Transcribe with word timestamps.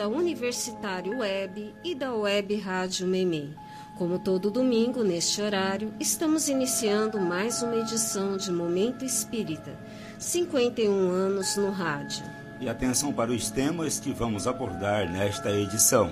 da 0.00 0.08
Universitário 0.08 1.18
Web 1.18 1.74
e 1.84 1.94
da 1.94 2.14
Web 2.14 2.56
Rádio 2.56 3.06
Meme. 3.06 3.54
Como 3.98 4.18
todo 4.18 4.50
domingo, 4.50 5.04
neste 5.04 5.42
horário, 5.42 5.92
estamos 6.00 6.48
iniciando 6.48 7.20
mais 7.20 7.62
uma 7.62 7.76
edição 7.76 8.38
de 8.38 8.50
Momento 8.50 9.04
Espírita. 9.04 9.78
51 10.18 10.90
anos 10.90 11.54
no 11.58 11.70
rádio. 11.70 12.24
E 12.58 12.66
atenção 12.66 13.12
para 13.12 13.30
os 13.30 13.50
temas 13.50 14.00
que 14.00 14.10
vamos 14.10 14.46
abordar 14.46 15.06
nesta 15.12 15.50
edição. 15.50 16.10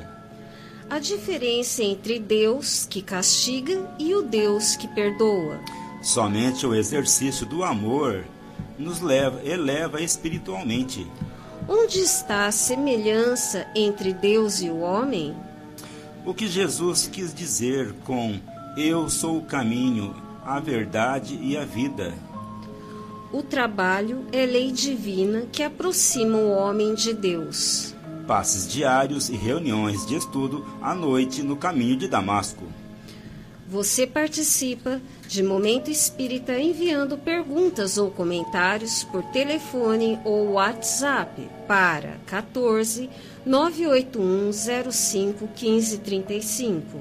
A 0.91 0.99
diferença 0.99 1.83
entre 1.83 2.19
Deus 2.19 2.85
que 2.85 3.01
castiga 3.01 3.91
e 3.99 4.15
o 4.15 4.21
Deus 4.21 4.77
que 4.77 4.87
perdoa. 4.87 5.59
Somente 6.03 6.67
o 6.67 6.75
exercício 6.75 7.47
do 7.47 7.65
amor 7.65 8.27
nos 8.79 9.01
leva, 9.01 9.43
eleva 9.43 9.99
espiritualmente. 10.03 11.07
Onde 11.71 11.99
está 12.01 12.47
a 12.47 12.51
semelhança 12.51 13.67
entre 13.75 14.15
Deus 14.15 14.63
e 14.63 14.71
o 14.71 14.79
homem? 14.79 15.37
O 16.25 16.33
que 16.33 16.49
Jesus 16.49 17.07
quis 17.13 17.35
dizer 17.35 17.93
com 18.07 18.41
Eu 18.75 19.11
sou 19.11 19.37
o 19.37 19.45
caminho, 19.45 20.17
a 20.43 20.59
verdade 20.61 21.39
e 21.43 21.59
a 21.59 21.67
vida. 21.67 22.15
O 23.31 23.43
trabalho 23.43 24.25
é 24.33 24.47
lei 24.47 24.73
divina 24.73 25.43
que 25.53 25.63
aproxima 25.63 26.39
o 26.39 26.53
homem 26.53 26.95
de 26.95 27.13
Deus. 27.13 27.95
Passes 28.27 28.67
diários 28.67 29.29
e 29.29 29.37
reuniões 29.37 30.07
de 30.07 30.17
estudo 30.17 30.65
à 30.81 30.95
noite 30.95 31.43
no 31.43 31.55
caminho 31.55 31.99
de 31.99 32.09
Damasco. 32.09 32.65
Você 33.71 34.07
participa 34.07 34.99
de 35.27 35.43
Momento 35.43 35.91
Espírita 35.91 36.59
enviando 36.59 37.19
perguntas 37.19 37.99
ou 37.99 38.11
comentários 38.11 39.05
por 39.05 39.23
telefone 39.25 40.19
ou 40.25 40.53
WhatsApp 40.53 41.47
para 41.67 42.17
14 42.25 43.11
981 43.45 44.91
05 44.91 45.49
1535. 45.49 46.99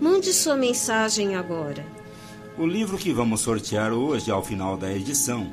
Mande 0.00 0.32
sua 0.32 0.54
mensagem 0.54 1.34
agora. 1.34 1.84
O 2.56 2.64
livro 2.64 2.96
que 2.96 3.12
vamos 3.12 3.40
sortear 3.40 3.92
hoje, 3.92 4.30
ao 4.30 4.40
final 4.40 4.76
da 4.76 4.92
edição, 4.92 5.50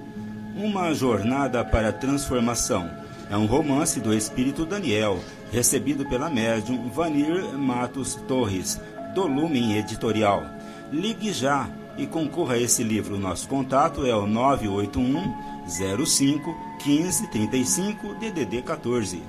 Uma 0.55 0.93
Jornada 0.93 1.65
para 1.65 1.89
a 1.89 1.93
Transformação, 1.93 2.87
é 3.31 3.35
um 3.35 3.47
romance 3.47 3.99
do 3.99 4.13
espírito 4.13 4.63
Daniel, 4.63 5.17
recebido 5.51 6.05
pela 6.05 6.29
médium 6.29 6.87
Vanir 6.89 7.57
Matos 7.57 8.13
Torres, 8.27 8.79
do 9.13 9.27
Lumen 9.27 9.77
Editorial. 9.77 10.45
Ligue 10.91 11.31
já 11.31 11.69
e 11.97 12.05
concorra 12.05 12.55
a 12.55 12.59
esse 12.59 12.83
livro. 12.83 13.19
Nosso 13.19 13.47
contato 13.47 14.05
é 14.05 14.15
o 14.15 14.25
981 14.25 15.51
05 16.05 16.55
1535 16.85 18.15
DDD 18.15 18.61
14. 18.61 19.21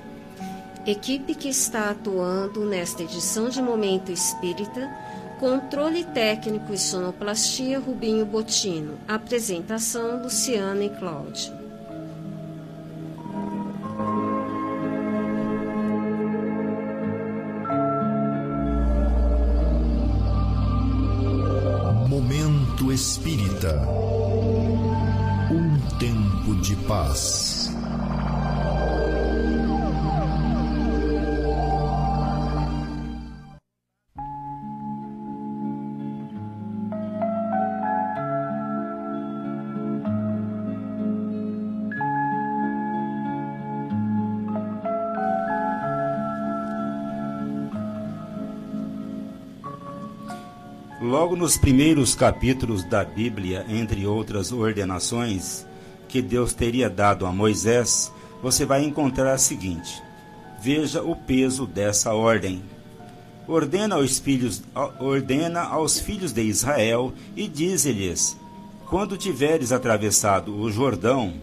Equipe 0.85 1.33
que 1.35 1.47
está 1.47 1.91
atuando 1.91 2.65
nesta 2.65 3.03
edição 3.03 3.47
de 3.47 3.61
Momento 3.61 4.11
Espírita, 4.11 4.91
controle 5.39 6.03
técnico 6.03 6.73
e 6.73 6.77
sonoplastia 6.77 7.79
Rubinho 7.79 8.25
Botino. 8.25 8.97
Apresentação 9.07 10.21
Luciana 10.21 10.83
e 10.83 10.89
Cláudio. 10.89 11.62
Espírita. 22.93 23.87
Um 25.49 25.79
tempo 25.97 26.53
de 26.61 26.75
paz. 26.85 27.75
Logo 51.13 51.35
nos 51.35 51.57
primeiros 51.57 52.15
capítulos 52.15 52.83
da 52.83 53.03
Bíblia, 53.03 53.67
entre 53.69 54.03
outras 54.03 54.51
ordenações 54.51 55.63
que 56.07 56.23
Deus 56.23 56.55
teria 56.55 56.89
dado 56.89 57.27
a 57.27 57.31
Moisés, 57.31 58.11
você 58.41 58.65
vai 58.65 58.83
encontrar 58.83 59.31
a 59.31 59.37
seguinte: 59.37 60.01
Veja 60.59 61.03
o 61.03 61.15
peso 61.15 61.67
dessa 61.67 62.15
ordem. 62.15 62.63
Ordena 63.47 63.93
aos 63.93 64.17
filhos, 64.17 64.63
ordena 64.99 65.61
aos 65.61 65.99
filhos 65.99 66.33
de 66.33 66.41
Israel 66.41 67.13
e 67.35 67.47
dize-lhes: 67.47 68.35
Quando 68.89 69.15
tiveres 69.15 69.71
atravessado 69.71 70.59
o 70.59 70.71
Jordão, 70.71 71.35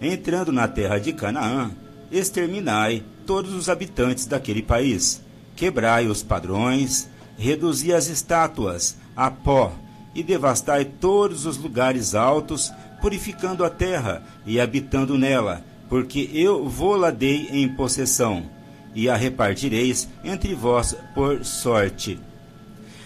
entrando 0.00 0.52
na 0.52 0.68
terra 0.68 1.00
de 1.00 1.12
Canaã, 1.12 1.72
exterminai 2.08 3.02
todos 3.26 3.52
os 3.52 3.68
habitantes 3.68 4.26
daquele 4.26 4.62
país, 4.62 5.20
quebrai 5.56 6.06
os 6.06 6.22
padrões, 6.22 7.08
reduzi 7.36 7.92
as 7.92 8.06
estátuas 8.06 8.96
a 9.18 9.32
pó 9.32 9.72
e 10.14 10.22
devastai 10.22 10.84
todos 10.84 11.44
os 11.44 11.58
lugares 11.58 12.14
altos, 12.14 12.72
purificando 13.00 13.64
a 13.64 13.70
terra 13.70 14.22
e 14.46 14.60
habitando 14.60 15.18
nela, 15.18 15.64
porque 15.88 16.30
eu 16.32 16.68
vou-la 16.68 17.10
dei 17.10 17.48
em 17.50 17.68
possessão, 17.68 18.44
e 18.94 19.08
a 19.08 19.16
repartireis 19.16 20.08
entre 20.22 20.54
vós 20.54 20.96
por 21.16 21.44
sorte. 21.44 22.16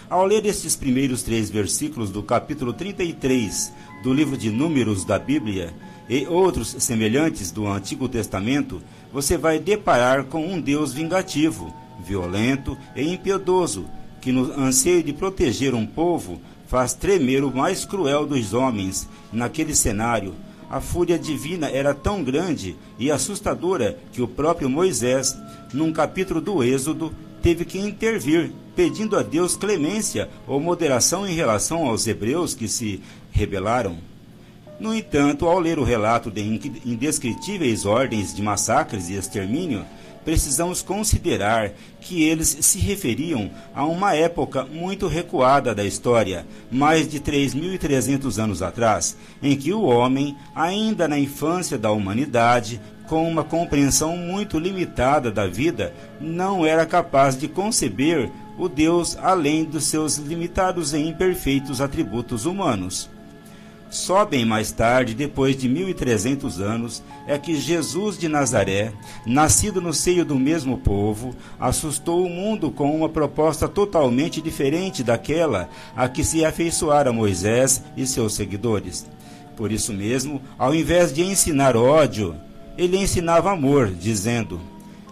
Ao 0.07 0.23
ler 0.23 0.45
estes 0.45 0.75
primeiros 0.75 1.23
três 1.23 1.49
versículos 1.49 2.11
do 2.11 2.21
capítulo 2.21 2.73
33 2.73 3.73
do 4.03 4.13
livro 4.13 4.37
de 4.37 4.51
Números 4.51 5.03
da 5.03 5.17
Bíblia 5.17 5.73
e 6.07 6.27
outros 6.27 6.75
semelhantes 6.77 7.49
do 7.49 7.67
Antigo 7.67 8.07
Testamento, 8.07 8.83
você 9.11 9.35
vai 9.35 9.57
deparar 9.57 10.25
com 10.25 10.45
um 10.45 10.61
Deus 10.61 10.93
vingativo, 10.93 11.73
violento 12.05 12.77
e 12.95 13.01
impiedoso, 13.11 13.87
que 14.23 14.31
no 14.31 14.57
anseio 14.57 15.03
de 15.03 15.11
proteger 15.11 15.75
um 15.75 15.85
povo 15.85 16.41
faz 16.65 16.93
tremer 16.93 17.43
o 17.43 17.53
mais 17.53 17.83
cruel 17.83 18.25
dos 18.25 18.53
homens. 18.53 19.05
Naquele 19.33 19.75
cenário, 19.75 20.33
a 20.69 20.79
fúria 20.79 21.19
divina 21.19 21.69
era 21.69 21.93
tão 21.93 22.23
grande 22.23 22.73
e 22.97 23.11
assustadora 23.11 23.99
que 24.13 24.21
o 24.21 24.27
próprio 24.27 24.69
Moisés, 24.69 25.37
num 25.73 25.91
capítulo 25.91 26.39
do 26.39 26.63
Êxodo, 26.63 27.13
teve 27.41 27.65
que 27.65 27.77
intervir, 27.77 28.53
pedindo 28.73 29.17
a 29.17 29.21
Deus 29.21 29.57
clemência 29.57 30.29
ou 30.47 30.57
moderação 30.57 31.27
em 31.27 31.35
relação 31.35 31.85
aos 31.85 32.07
hebreus 32.07 32.53
que 32.53 32.69
se 32.69 33.01
rebelaram. 33.29 33.97
No 34.79 34.95
entanto, 34.95 35.47
ao 35.47 35.59
ler 35.59 35.77
o 35.77 35.83
relato 35.83 36.31
de 36.31 36.41
indescritíveis 36.85 37.85
ordens 37.85 38.33
de 38.33 38.41
massacres 38.41 39.09
e 39.09 39.15
extermínio, 39.15 39.85
precisamos 40.23 40.81
considerar 40.81 41.71
que 41.99 42.23
eles 42.23 42.57
se 42.61 42.79
referiam 42.79 43.51
a 43.73 43.85
uma 43.85 44.15
época 44.15 44.65
muito 44.65 45.07
recuada 45.07 45.73
da 45.73 45.83
história, 45.83 46.45
mais 46.71 47.07
de 47.07 47.19
3.300 47.19 48.41
anos 48.41 48.61
atrás, 48.61 49.17
em 49.41 49.55
que 49.55 49.73
o 49.73 49.83
homem, 49.83 50.35
ainda 50.55 51.07
na 51.07 51.17
infância 51.17 51.77
da 51.77 51.91
humanidade, 51.91 52.81
com 53.07 53.27
uma 53.27 53.43
compreensão 53.43 54.17
muito 54.17 54.57
limitada 54.57 55.31
da 55.31 55.45
vida, 55.45 55.93
não 56.19 56.65
era 56.65 56.85
capaz 56.85 57.37
de 57.37 57.47
conceber 57.47 58.31
o 58.57 58.69
Deus 58.69 59.17
além 59.17 59.63
dos 59.63 59.85
seus 59.85 60.17
limitados 60.17 60.93
e 60.93 60.99
imperfeitos 60.99 61.81
atributos 61.81 62.45
humanos. 62.45 63.09
Só 63.93 64.25
bem 64.25 64.43
mais 64.43 64.71
tarde, 64.71 65.13
depois 65.13 65.55
de 65.55 65.69
1300 65.69 66.59
anos, 66.59 67.03
é 67.27 67.37
que 67.37 67.55
Jesus 67.55 68.17
de 68.17 68.27
Nazaré, 68.27 68.91
nascido 69.23 69.79
no 69.79 69.93
seio 69.93 70.25
do 70.25 70.35
mesmo 70.35 70.79
povo, 70.79 71.35
assustou 71.59 72.25
o 72.25 72.29
mundo 72.29 72.71
com 72.71 72.89
uma 72.97 73.07
proposta 73.07 73.67
totalmente 73.67 74.41
diferente 74.41 75.03
daquela 75.03 75.69
a 75.95 76.09
que 76.09 76.23
se 76.23 76.43
afeiçoara 76.43 77.13
Moisés 77.13 77.83
e 77.95 78.07
seus 78.07 78.33
seguidores. 78.33 79.05
Por 79.55 79.71
isso 79.71 79.93
mesmo, 79.93 80.41
ao 80.57 80.73
invés 80.73 81.13
de 81.13 81.21
ensinar 81.21 81.77
ódio, 81.77 82.35
ele 82.75 82.97
ensinava 82.97 83.51
amor, 83.51 83.91
dizendo: 83.91 84.59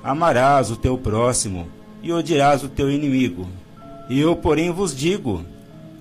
Amarás 0.04 0.72
o 0.72 0.75
teu 0.75 0.98
próximo 0.98 1.68
e 2.01 2.12
odiarás 2.12 2.63
o 2.63 2.68
teu 2.68 2.89
inimigo. 2.89 3.48
E 4.10 4.19
eu, 4.19 4.36
porém, 4.36 4.72
vos 4.72 4.95
digo: 4.95 5.45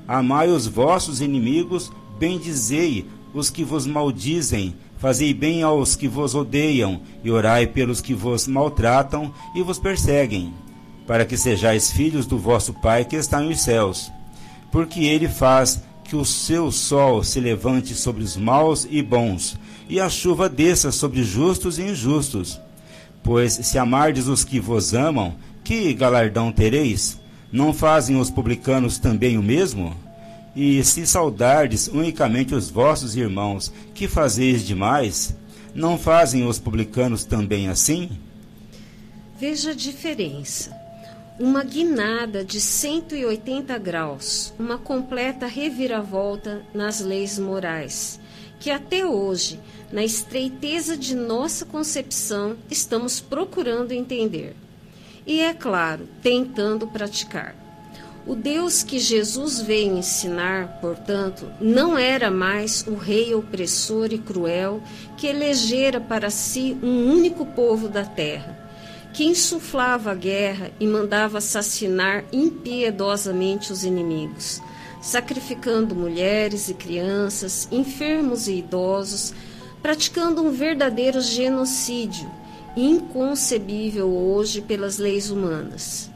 Amai 0.09 0.49
os 0.49 0.67
vossos 0.67 1.21
inimigos 1.21 1.93
Bendizei 2.20 3.06
os 3.32 3.49
que 3.49 3.64
vos 3.64 3.87
maldizem, 3.87 4.75
fazei 4.99 5.32
bem 5.32 5.62
aos 5.62 5.96
que 5.96 6.06
vos 6.06 6.34
odeiam, 6.34 7.00
e 7.25 7.31
orai 7.31 7.67
pelos 7.67 8.02
que 8.02 8.12
vos 8.12 8.46
maltratam 8.46 9.32
e 9.55 9.62
vos 9.62 9.78
perseguem, 9.78 10.52
para 11.06 11.25
que 11.25 11.34
sejais 11.34 11.90
filhos 11.90 12.26
do 12.26 12.37
vosso 12.37 12.75
Pai 12.75 13.06
que 13.06 13.17
está 13.17 13.40
nos 13.40 13.62
céus. 13.62 14.12
Porque 14.70 15.05
ele 15.05 15.28
faz 15.28 15.82
que 16.05 16.14
o 16.14 16.22
seu 16.22 16.70
sol 16.70 17.25
se 17.25 17.40
levante 17.40 17.94
sobre 17.94 18.22
os 18.22 18.37
maus 18.37 18.87
e 18.90 19.00
bons, 19.00 19.58
e 19.88 19.99
a 19.99 20.11
chuva 20.11 20.46
desça 20.46 20.93
sobre 20.93 21.25
justos 21.25 21.78
e 21.78 21.84
injustos. 21.84 22.61
Pois 23.22 23.55
se 23.55 23.78
amardes 23.78 24.26
os 24.26 24.44
que 24.44 24.61
vos 24.61 24.93
amam, 24.93 25.37
que 25.64 25.94
galardão 25.94 26.52
tereis? 26.52 27.19
Não 27.50 27.72
fazem 27.72 28.20
os 28.20 28.28
publicanos 28.28 28.99
também 28.99 29.38
o 29.38 29.43
mesmo? 29.43 29.96
E 30.55 30.82
se 30.82 31.06
saudardes 31.06 31.87
unicamente 31.87 32.55
os 32.55 32.69
vossos 32.69 33.17
irmãos, 33.17 33.73
que 33.94 34.08
fazeis 34.08 34.67
demais? 34.67 35.37
Não 35.75 35.97
fazem 35.97 36.47
os 36.47 36.58
publicanos 36.58 37.25
também 37.25 37.69
assim? 37.69 38.11
Veja 39.38 39.70
a 39.70 39.75
diferença. 39.75 40.76
Uma 41.38 41.62
guinada 41.64 42.44
de 42.44 42.61
180 42.61 43.79
graus, 43.79 44.52
uma 44.58 44.76
completa 44.76 45.47
reviravolta 45.47 46.62
nas 46.75 47.00
leis 47.00 47.38
morais, 47.38 48.20
que 48.58 48.70
até 48.70 49.06
hoje, 49.06 49.58
na 49.91 50.05
estreiteza 50.05 50.96
de 50.96 51.14
nossa 51.14 51.64
concepção, 51.64 52.56
estamos 52.70 53.20
procurando 53.20 53.93
entender. 53.93 54.55
E, 55.26 55.41
é 55.41 55.55
claro, 55.55 56.08
tentando 56.23 56.87
praticar. 56.87 57.55
O 58.26 58.34
Deus 58.34 58.82
que 58.82 58.99
Jesus 58.99 59.61
veio 59.62 59.96
ensinar, 59.96 60.78
portanto, 60.81 61.46
não 61.58 61.96
era 61.96 62.31
mais 62.31 62.87
o 62.87 62.94
rei 62.94 63.34
opressor 63.34 64.12
e 64.12 64.19
cruel 64.19 64.82
que 65.17 65.26
elegera 65.26 65.99
para 65.99 66.28
si 66.28 66.76
um 66.82 67.11
único 67.11 67.46
povo 67.46 67.88
da 67.88 68.05
terra, 68.05 68.58
que 69.14 69.25
insuflava 69.25 70.11
a 70.11 70.14
guerra 70.14 70.70
e 70.78 70.87
mandava 70.87 71.38
assassinar 71.38 72.25
impiedosamente 72.31 73.72
os 73.72 73.84
inimigos, 73.84 74.61
sacrificando 75.00 75.94
mulheres 75.94 76.69
e 76.69 76.75
crianças, 76.75 77.67
enfermos 77.72 78.49
e 78.49 78.58
idosos, 78.58 79.32
praticando 79.81 80.43
um 80.43 80.50
verdadeiro 80.50 81.22
genocídio, 81.22 82.31
inconcebível 82.76 84.11
hoje 84.11 84.61
pelas 84.61 84.99
leis 84.99 85.31
humanas. 85.31 86.11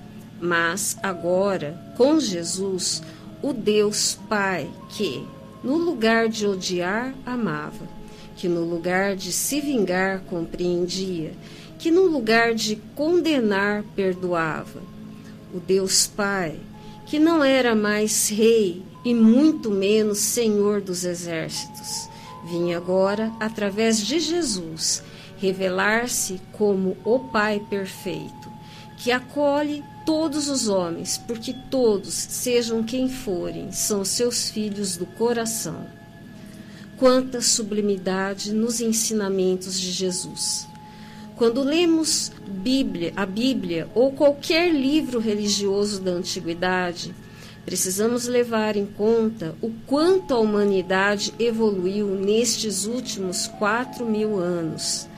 Mas 0.44 0.98
agora, 1.02 1.74
com 1.96 2.20
Jesus, 2.20 3.02
o 3.42 3.50
Deus 3.54 4.18
Pai 4.28 4.70
que, 4.90 5.26
no 5.62 5.78
lugar 5.78 6.28
de 6.28 6.46
odiar, 6.46 7.14
amava, 7.24 7.88
que 8.36 8.46
no 8.46 8.62
lugar 8.62 9.16
de 9.16 9.32
se 9.32 9.58
vingar, 9.62 10.20
compreendia, 10.28 11.32
que 11.78 11.90
no 11.90 12.02
lugar 12.02 12.54
de 12.54 12.76
condenar, 12.94 13.84
perdoava. 13.96 14.82
O 15.54 15.58
Deus 15.58 16.06
Pai, 16.06 16.60
que 17.06 17.18
não 17.18 17.42
era 17.42 17.74
mais 17.74 18.28
rei 18.28 18.82
e 19.02 19.14
muito 19.14 19.70
menos 19.70 20.18
senhor 20.18 20.82
dos 20.82 21.06
exércitos, 21.06 22.06
vinha 22.44 22.76
agora, 22.76 23.32
através 23.40 23.98
de 23.98 24.20
Jesus, 24.20 25.02
revelar-se 25.38 26.38
como 26.52 26.98
o 27.02 27.18
Pai 27.18 27.62
perfeito, 27.70 28.52
que 28.98 29.10
acolhe 29.10 29.82
todos 30.04 30.48
os 30.48 30.68
homens, 30.68 31.18
porque 31.26 31.54
todos, 31.70 32.12
sejam 32.12 32.82
quem 32.82 33.08
forem, 33.08 33.72
são 33.72 34.04
seus 34.04 34.50
filhos 34.50 34.96
do 34.96 35.06
coração. 35.06 35.86
Quanta 36.96 37.40
sublimidade 37.40 38.52
nos 38.52 38.80
ensinamentos 38.80 39.80
de 39.80 39.90
Jesus. 39.90 40.66
Quando 41.36 41.62
lemos 41.62 42.30
Bíblia, 42.46 43.12
a 43.16 43.26
Bíblia 43.26 43.88
ou 43.94 44.12
qualquer 44.12 44.72
livro 44.72 45.18
religioso 45.18 46.00
da 46.00 46.12
antiguidade, 46.12 47.12
precisamos 47.64 48.26
levar 48.26 48.76
em 48.76 48.86
conta 48.86 49.56
o 49.60 49.70
quanto 49.86 50.32
a 50.32 50.38
humanidade 50.38 51.34
evoluiu 51.38 52.06
nestes 52.14 52.84
últimos 52.84 53.48
quatro 53.48 54.06
mil 54.06 54.38
anos, 54.38 55.08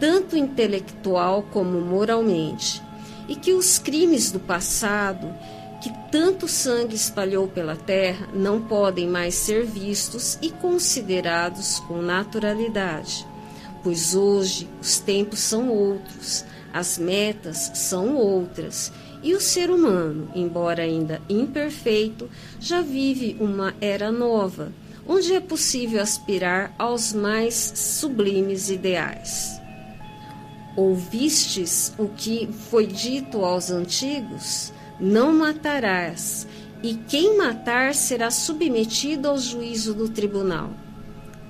tanto 0.00 0.36
intelectual 0.36 1.44
como 1.52 1.80
moralmente 1.80 2.82
e 3.28 3.36
que 3.36 3.52
os 3.52 3.78
crimes 3.78 4.32
do 4.32 4.40
passado, 4.40 5.32
que 5.80 5.92
tanto 6.10 6.48
sangue 6.48 6.96
espalhou 6.96 7.46
pela 7.46 7.76
terra, 7.76 8.28
não 8.32 8.60
podem 8.60 9.06
mais 9.06 9.34
ser 9.34 9.64
vistos 9.64 10.38
e 10.42 10.50
considerados 10.50 11.78
com 11.80 12.02
naturalidade, 12.02 13.26
pois 13.84 14.14
hoje 14.14 14.68
os 14.80 14.98
tempos 14.98 15.38
são 15.38 15.68
outros, 15.68 16.44
as 16.72 16.98
metas 16.98 17.70
são 17.74 18.16
outras. 18.16 18.90
E 19.22 19.34
o 19.34 19.40
ser 19.40 19.70
humano, 19.70 20.30
embora 20.34 20.82
ainda 20.82 21.20
imperfeito, 21.28 22.30
já 22.60 22.80
vive 22.80 23.36
uma 23.40 23.74
era 23.80 24.12
nova, 24.12 24.72
onde 25.06 25.34
é 25.34 25.40
possível 25.40 26.00
aspirar 26.00 26.74
aos 26.78 27.12
mais 27.12 27.54
sublimes 27.54 28.70
ideais. 28.70 29.57
Ouvistes 30.78 31.92
o 31.98 32.06
que 32.06 32.48
foi 32.70 32.86
dito 32.86 33.44
aos 33.44 33.68
antigos? 33.68 34.72
Não 35.00 35.34
matarás, 35.34 36.46
e 36.84 36.94
quem 36.94 37.36
matar 37.36 37.96
será 37.96 38.30
submetido 38.30 39.26
ao 39.26 39.36
juízo 39.40 39.92
do 39.92 40.08
tribunal. 40.08 40.70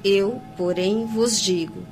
Eu, 0.03 0.41
porém, 0.57 1.05
vos 1.05 1.39
digo: 1.39 1.87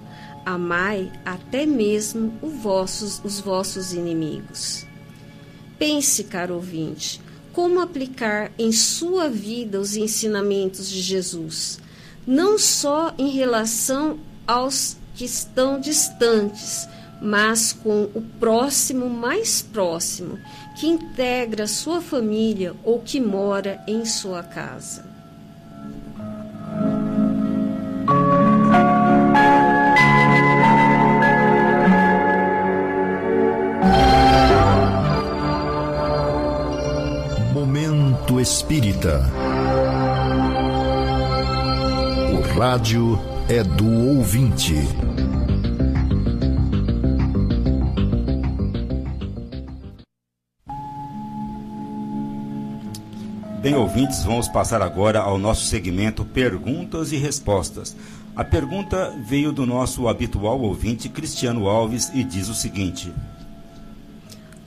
amai 0.46 1.12
até 1.26 1.66
mesmo 1.66 2.32
vossos, 2.40 3.20
os 3.22 3.38
vossos 3.38 3.92
inimigos. 3.92 4.86
Pense, 5.78 6.24
caro 6.24 6.54
ouvinte, 6.54 7.20
como 7.52 7.80
aplicar 7.80 8.50
em 8.58 8.72
sua 8.72 9.28
vida 9.28 9.78
os 9.78 9.94
ensinamentos 9.94 10.88
de 10.88 11.02
Jesus, 11.02 11.80
não 12.26 12.58
só 12.58 13.12
em 13.18 13.28
relação 13.28 14.18
aos 14.46 14.96
que 15.14 15.26
estão 15.26 15.78
distantes, 15.78 16.88
mas 17.20 17.72
com 17.72 18.04
o 18.14 18.22
próximo 18.38 19.08
mais 19.08 19.62
próximo, 19.62 20.38
que 20.76 20.86
integra 20.86 21.66
sua 21.66 22.00
família 22.00 22.74
ou 22.84 23.00
que 23.00 23.20
mora 23.20 23.82
em 23.86 24.04
sua 24.04 24.42
casa. 24.42 25.04
Momento 37.52 38.40
Espírita. 38.40 39.20
O 42.32 42.58
rádio 42.58 43.18
é 43.48 43.62
do 43.62 43.88
ouvinte. 44.16 44.74
Bem, 53.66 53.74
ouvintes, 53.74 54.22
vamos 54.22 54.46
passar 54.46 54.80
agora 54.80 55.18
ao 55.18 55.38
nosso 55.38 55.64
segmento 55.64 56.24
Perguntas 56.24 57.10
e 57.10 57.16
Respostas. 57.16 57.96
A 58.36 58.44
pergunta 58.44 59.12
veio 59.26 59.50
do 59.50 59.66
nosso 59.66 60.06
habitual 60.06 60.60
ouvinte 60.60 61.08
Cristiano 61.08 61.66
Alves 61.66 62.08
e 62.14 62.22
diz 62.22 62.48
o 62.48 62.54
seguinte: 62.54 63.12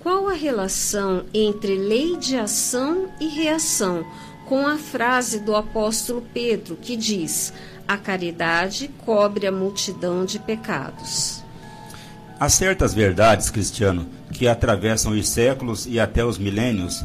Qual 0.01 0.27
a 0.27 0.33
relação 0.33 1.23
entre 1.33 1.77
lei 1.77 2.17
de 2.17 2.35
ação 2.35 3.07
e 3.21 3.27
reação 3.29 4.05
com 4.45 4.67
a 4.67 4.77
frase 4.77 5.39
do 5.39 5.55
apóstolo 5.55 6.21
Pedro 6.33 6.75
que 6.75 6.97
diz: 6.97 7.53
A 7.87 7.95
caridade 7.95 8.89
cobre 9.05 9.47
a 9.47 9.51
multidão 9.51 10.25
de 10.25 10.39
pecados? 10.39 11.41
Há 12.37 12.49
certas 12.49 12.93
verdades, 12.93 13.49
Cristiano, 13.49 14.05
que 14.33 14.45
atravessam 14.45 15.13
os 15.13 15.29
séculos 15.29 15.87
e 15.87 16.01
até 16.01 16.25
os 16.25 16.37
milênios 16.37 17.01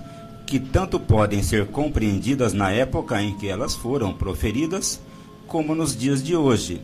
que 0.54 0.60
tanto 0.60 1.00
podem 1.00 1.42
ser 1.42 1.66
compreendidas 1.66 2.52
na 2.52 2.70
época 2.70 3.20
em 3.20 3.36
que 3.36 3.48
elas 3.48 3.74
foram 3.74 4.14
proferidas, 4.14 5.00
como 5.48 5.74
nos 5.74 5.96
dias 5.96 6.22
de 6.22 6.36
hoje. 6.36 6.80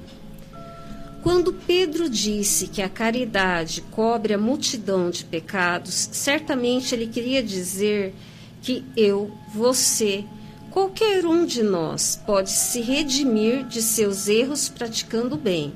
Quando 1.22 1.52
Pedro 1.52 2.10
disse 2.10 2.66
que 2.66 2.82
a 2.82 2.88
caridade 2.88 3.80
cobre 3.92 4.34
a 4.34 4.38
multidão 4.38 5.08
de 5.08 5.24
pecados, 5.24 6.08
certamente 6.10 6.96
ele 6.96 7.06
queria 7.06 7.40
dizer 7.44 8.12
que 8.60 8.84
eu, 8.96 9.30
você, 9.54 10.24
qualquer 10.72 11.24
um 11.24 11.46
de 11.46 11.62
nós 11.62 12.20
pode 12.26 12.50
se 12.50 12.80
redimir 12.80 13.64
de 13.68 13.80
seus 13.82 14.26
erros 14.26 14.68
praticando 14.68 15.36
o 15.36 15.38
bem. 15.38 15.74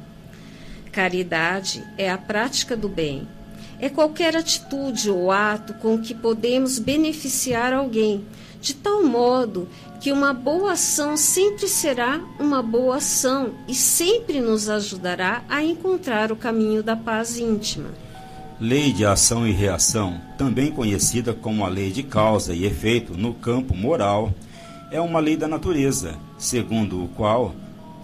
Caridade 0.91 1.85
é 1.97 2.11
a 2.11 2.19
prática 2.19 2.77
do 2.77 2.89
bem 2.89 3.29
é 3.81 3.89
qualquer 3.89 4.37
atitude 4.37 5.11
ou 5.11 5.31
ato 5.31 5.75
com 5.75 5.99
que 5.99 6.15
podemos 6.15 6.79
beneficiar 6.79 7.73
alguém, 7.73 8.25
de 8.61 8.75
tal 8.75 9.05
modo 9.05 9.69
que 10.01 10.13
uma 10.13 10.35
boa 10.35 10.73
ação 10.73 11.17
sempre 11.17 11.67
será 11.67 12.21
uma 12.39 12.63
boa 12.63 12.97
ação 12.97 13.53
e 13.67 13.75
sempre 13.75 14.41
nos 14.41 14.69
ajudará 14.69 15.43
a 15.49 15.63
encontrar 15.63 16.31
o 16.31 16.37
caminho 16.37 16.83
da 16.83 16.95
paz 16.95 17.39
íntima. 17.39 17.91
Lei 18.61 18.93
de 18.93 19.05
ação 19.05 19.47
e 19.47 19.51
reação, 19.51 20.21
também 20.39 20.71
conhecida 20.71 21.33
como 21.33 21.65
a 21.65 21.69
lei 21.69 21.91
de 21.91 22.03
causa 22.03 22.55
e 22.55 22.65
efeito 22.65 23.15
no 23.15 23.35
campo 23.35 23.75
moral, 23.75 24.33
é 24.91 25.01
uma 25.01 25.21
lei 25.21 25.37
da 25.37 25.49
natureza, 25.49 26.15
segundo 26.39 27.03
o 27.03 27.09
qual 27.09 27.55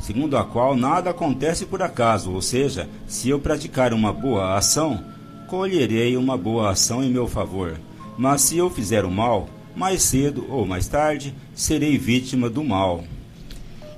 segundo 0.01 0.37
a 0.37 0.45
qual 0.45 0.75
nada 0.75 1.11
acontece 1.11 1.67
por 1.67 1.83
acaso, 1.83 2.33
ou 2.33 2.41
seja, 2.41 2.89
se 3.07 3.29
eu 3.29 3.39
praticar 3.39 3.93
uma 3.93 4.13
boa 4.13 4.57
ação, 4.57 5.05
colherei 5.51 6.17
uma 6.17 6.39
boa 6.39 6.71
ação 6.71 7.03
em 7.03 7.11
meu 7.11 7.27
favor. 7.27 7.77
Mas 8.17 8.43
se 8.43 8.57
eu 8.57 8.71
fizer 8.71 9.05
o 9.05 9.11
mal, 9.11 9.49
mais 9.75 10.05
cedo 10.05 10.47
ou 10.49 10.65
mais 10.65 10.87
tarde 10.87 11.35
serei 11.53 11.99
vítima 11.99 12.49
do 12.49 12.63
mal. 12.63 13.03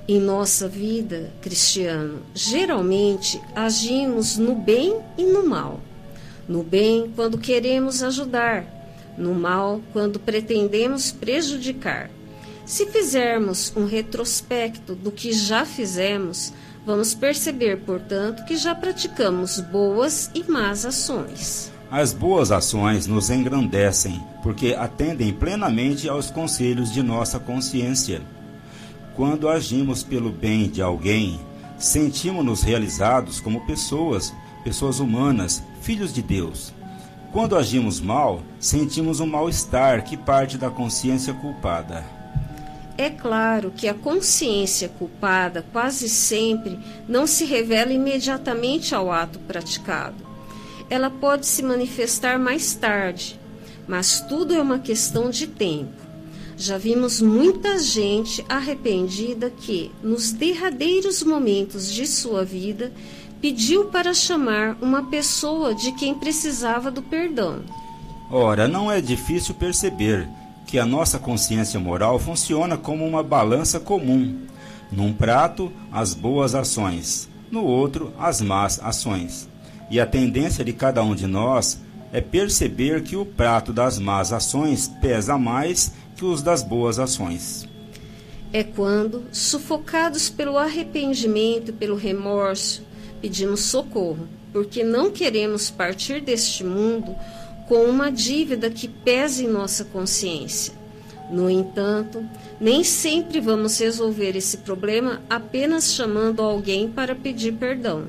Em 0.07 0.19
nossa 0.19 0.67
vida, 0.67 1.31
cristiano, 1.41 2.23
geralmente 2.33 3.39
agimos 3.55 4.35
no 4.35 4.55
bem 4.55 4.97
e 5.15 5.23
no 5.23 5.47
mal. 5.47 5.79
No 6.49 6.63
bem, 6.63 7.11
quando 7.15 7.37
queremos 7.37 8.01
ajudar, 8.01 8.65
no 9.15 9.35
mal, 9.35 9.79
quando 9.93 10.19
pretendemos 10.19 11.11
prejudicar. 11.11 12.09
Se 12.65 12.87
fizermos 12.87 13.71
um 13.75 13.85
retrospecto 13.85 14.95
do 14.95 15.11
que 15.11 15.31
já 15.31 15.65
fizemos, 15.65 16.51
vamos 16.85 17.13
perceber, 17.13 17.81
portanto, 17.81 18.45
que 18.45 18.55
já 18.57 18.75
praticamos 18.75 19.59
boas 19.59 20.29
e 20.33 20.43
más 20.43 20.85
ações. 20.85 21.71
As 21.89 22.11
boas 22.11 22.51
ações 22.51 23.05
nos 23.05 23.29
engrandecem, 23.29 24.21
porque 24.41 24.75
atendem 24.77 25.31
plenamente 25.31 26.09
aos 26.09 26.31
conselhos 26.31 26.91
de 26.91 27.03
nossa 27.03 27.39
consciência. 27.39 28.21
Quando 29.15 29.47
agimos 29.47 30.01
pelo 30.01 30.31
bem 30.31 30.67
de 30.67 30.81
alguém, 30.81 31.39
sentimos-nos 31.77 32.63
realizados 32.63 33.39
como 33.39 33.65
pessoas, 33.67 34.33
pessoas 34.63 34.99
humanas, 34.99 35.63
filhos 35.81 36.11
de 36.11 36.23
Deus. 36.23 36.73
Quando 37.31 37.55
agimos 37.55 37.99
mal, 37.99 38.41
sentimos 38.59 39.19
um 39.19 39.27
mal-estar 39.27 40.03
que 40.03 40.17
parte 40.17 40.57
da 40.57 40.69
consciência 40.69 41.33
culpada. 41.33 42.03
É 42.97 43.09
claro 43.09 43.71
que 43.75 43.87
a 43.87 43.93
consciência 43.93 44.87
culpada 44.87 45.65
quase 45.73 46.07
sempre 46.07 46.77
não 47.07 47.25
se 47.25 47.43
revela 47.43 47.91
imediatamente 47.91 48.93
ao 48.93 49.11
ato 49.11 49.39
praticado. 49.39 50.15
Ela 50.89 51.09
pode 51.09 51.47
se 51.47 51.63
manifestar 51.63 52.37
mais 52.37 52.75
tarde, 52.75 53.39
mas 53.87 54.19
tudo 54.21 54.53
é 54.53 54.61
uma 54.61 54.77
questão 54.77 55.29
de 55.29 55.47
tempo. 55.47 56.03
Já 56.55 56.77
vimos 56.77 57.19
muita 57.19 57.79
gente 57.79 58.45
arrependida 58.47 59.49
que, 59.49 59.91
nos 60.03 60.31
derradeiros 60.31 61.23
momentos 61.23 61.91
de 61.91 62.05
sua 62.05 62.45
vida, 62.45 62.91
pediu 63.41 63.85
para 63.85 64.13
chamar 64.13 64.77
uma 64.79 65.03
pessoa 65.09 65.73
de 65.73 65.91
quem 65.93 66.13
precisava 66.13 66.91
do 66.91 67.01
perdão. 67.01 67.63
Ora, 68.29 68.67
não 68.67 68.91
é 68.91 69.01
difícil 69.01 69.55
perceber 69.55 70.29
que 70.73 70.79
a 70.79 70.87
nossa 70.87 71.19
consciência 71.19 71.79
moral 71.79 72.17
funciona 72.17 72.75
como 72.75 73.05
uma 73.05 73.21
balança 73.21 73.79
comum. 73.79 74.39
Num 74.91 75.13
prato, 75.13 75.71
as 75.91 76.15
boas 76.15 76.55
ações, 76.55 77.29
no 77.51 77.63
outro, 77.63 78.11
as 78.17 78.41
más 78.41 78.79
ações. 78.81 79.47
E 79.91 79.99
a 79.99 80.05
tendência 80.07 80.65
de 80.65 80.73
cada 80.73 81.03
um 81.03 81.13
de 81.13 81.27
nós 81.27 81.79
é 82.11 82.19
perceber 82.21 83.03
que 83.03 83.15
o 83.15 83.23
prato 83.23 83.71
das 83.71 83.99
más 83.99 84.33
ações 84.33 84.91
pesa 84.99 85.37
mais 85.37 85.93
que 86.15 86.25
os 86.25 86.41
das 86.41 86.63
boas 86.63 86.97
ações. 86.97 87.69
É 88.51 88.63
quando, 88.63 89.25
sufocados 89.31 90.27
pelo 90.27 90.57
arrependimento 90.57 91.71
pelo 91.71 91.95
remorso, 91.95 92.81
pedimos 93.21 93.59
socorro, 93.59 94.27
porque 94.51 94.83
não 94.83 95.11
queremos 95.11 95.69
partir 95.69 96.19
deste 96.19 96.63
mundo 96.63 97.15
com 97.67 97.85
uma 97.85 98.11
dívida 98.11 98.69
que 98.69 98.87
pesa 98.87 99.43
em 99.43 99.47
nossa 99.47 99.83
consciência. 99.85 100.73
No 101.29 101.49
entanto, 101.49 102.23
nem 102.59 102.83
sempre 102.83 103.39
vamos 103.39 103.79
resolver 103.79 104.35
esse 104.35 104.57
problema 104.57 105.21
apenas 105.29 105.93
chamando 105.93 106.41
alguém 106.41 106.89
para 106.89 107.15
pedir 107.15 107.53
perdão. 107.53 108.05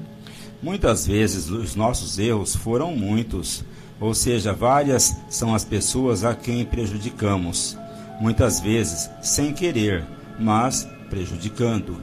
Muitas 0.63 1.07
vezes 1.07 1.49
os 1.49 1.75
nossos 1.75 2.19
erros 2.19 2.57
foram 2.57 2.95
muitos, 2.97 3.65
ou 4.01 4.15
seja, 4.15 4.53
várias 4.53 5.17
são 5.29 5.55
as 5.55 5.65
pessoas 5.65 6.25
a 6.25 6.35
quem 6.35 6.65
prejudicamos 6.65 7.77
muitas 8.21 8.61
vezes 8.61 9.11
sem 9.23 9.53
querer, 9.53 10.05
mas 10.39 10.89
prejudicando. 11.11 11.97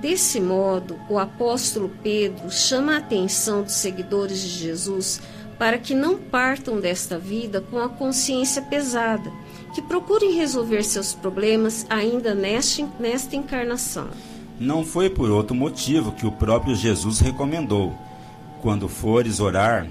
Desse 0.00 0.40
modo, 0.40 0.98
o 1.08 1.18
apóstolo 1.18 1.90
Pedro 2.02 2.50
chama 2.50 2.94
a 2.94 2.98
atenção 2.98 3.62
dos 3.62 3.74
seguidores 3.74 4.40
de 4.40 4.48
Jesus 4.48 5.20
para 5.62 5.78
que 5.78 5.94
não 5.94 6.18
partam 6.18 6.80
desta 6.80 7.16
vida 7.16 7.60
com 7.60 7.78
a 7.78 7.88
consciência 7.88 8.60
pesada, 8.62 9.30
que 9.72 9.80
procurem 9.80 10.34
resolver 10.34 10.82
seus 10.82 11.14
problemas 11.14 11.86
ainda 11.88 12.34
nesta, 12.34 12.84
nesta 12.98 13.36
encarnação. 13.36 14.08
Não 14.58 14.84
foi 14.84 15.08
por 15.08 15.30
outro 15.30 15.54
motivo 15.54 16.10
que 16.10 16.26
o 16.26 16.32
próprio 16.32 16.74
Jesus 16.74 17.20
recomendou: 17.20 17.96
quando 18.60 18.88
fores 18.88 19.38
orar, 19.38 19.86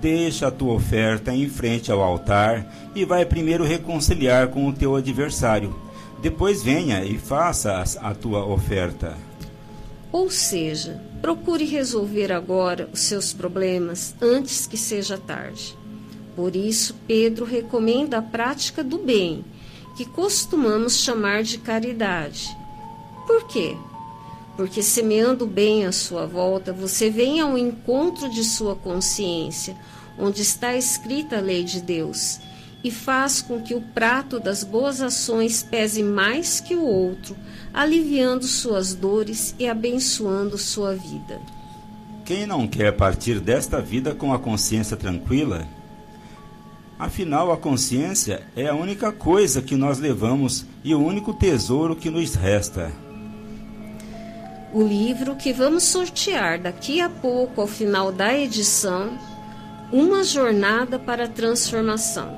deixa 0.00 0.46
a 0.46 0.52
tua 0.52 0.74
oferta 0.74 1.34
em 1.34 1.48
frente 1.48 1.90
ao 1.90 2.00
altar 2.00 2.64
e 2.94 3.04
vai 3.04 3.26
primeiro 3.26 3.64
reconciliar 3.64 4.46
com 4.46 4.68
o 4.68 4.72
teu 4.72 4.94
adversário. 4.94 5.74
Depois 6.22 6.62
venha 6.62 7.04
e 7.04 7.18
faça 7.18 7.82
a 8.00 8.14
tua 8.14 8.46
oferta. 8.46 9.16
Ou 10.16 10.30
seja, 10.30 10.98
procure 11.20 11.66
resolver 11.66 12.32
agora 12.32 12.88
os 12.90 13.00
seus 13.00 13.34
problemas 13.34 14.14
antes 14.18 14.66
que 14.66 14.78
seja 14.78 15.18
tarde. 15.18 15.76
Por 16.34 16.56
isso, 16.56 16.96
Pedro 17.06 17.44
recomenda 17.44 18.16
a 18.16 18.22
prática 18.22 18.82
do 18.82 18.96
bem, 18.96 19.44
que 19.94 20.06
costumamos 20.06 21.00
chamar 21.00 21.42
de 21.42 21.58
caridade. 21.58 22.48
Por 23.26 23.46
quê? 23.46 23.76
porque 24.56 24.82
semeando 24.82 25.46
bem 25.46 25.84
à 25.84 25.92
sua 25.92 26.24
volta, 26.24 26.72
você 26.72 27.10
vem 27.10 27.40
ao 27.40 27.58
encontro 27.58 28.30
de 28.30 28.42
sua 28.42 28.74
consciência, 28.74 29.76
onde 30.18 30.40
está 30.40 30.74
escrita 30.74 31.36
a 31.36 31.42
lei 31.42 31.62
de 31.62 31.78
Deus, 31.82 32.40
e 32.82 32.90
faz 32.90 33.42
com 33.42 33.60
que 33.60 33.74
o 33.74 33.82
prato 33.82 34.40
das 34.40 34.64
boas 34.64 35.02
ações 35.02 35.62
pese 35.62 36.02
mais 36.02 36.58
que 36.58 36.74
o 36.74 36.82
outro, 36.82 37.36
aliviando 37.76 38.46
suas 38.46 38.94
dores 38.94 39.54
e 39.58 39.68
abençoando 39.68 40.56
sua 40.56 40.94
vida. 40.94 41.38
Quem 42.24 42.46
não 42.46 42.66
quer 42.66 42.90
partir 42.96 43.38
desta 43.38 43.82
vida 43.82 44.14
com 44.14 44.32
a 44.32 44.38
consciência 44.38 44.96
tranquila? 44.96 45.68
Afinal, 46.98 47.52
a 47.52 47.56
consciência 47.58 48.42
é 48.56 48.68
a 48.68 48.74
única 48.74 49.12
coisa 49.12 49.60
que 49.60 49.76
nós 49.76 49.98
levamos 49.98 50.64
e 50.82 50.94
o 50.94 51.04
único 51.04 51.34
tesouro 51.34 51.94
que 51.94 52.08
nos 52.08 52.34
resta. 52.34 52.90
O 54.72 54.82
livro 54.82 55.36
que 55.36 55.52
vamos 55.52 55.82
sortear 55.82 56.58
daqui 56.58 56.98
a 56.98 57.10
pouco, 57.10 57.60
ao 57.60 57.66
final 57.66 58.10
da 58.10 58.34
edição, 58.34 59.18
Uma 59.92 60.24
Jornada 60.24 60.98
para 60.98 61.24
a 61.24 61.28
Transformação, 61.28 62.34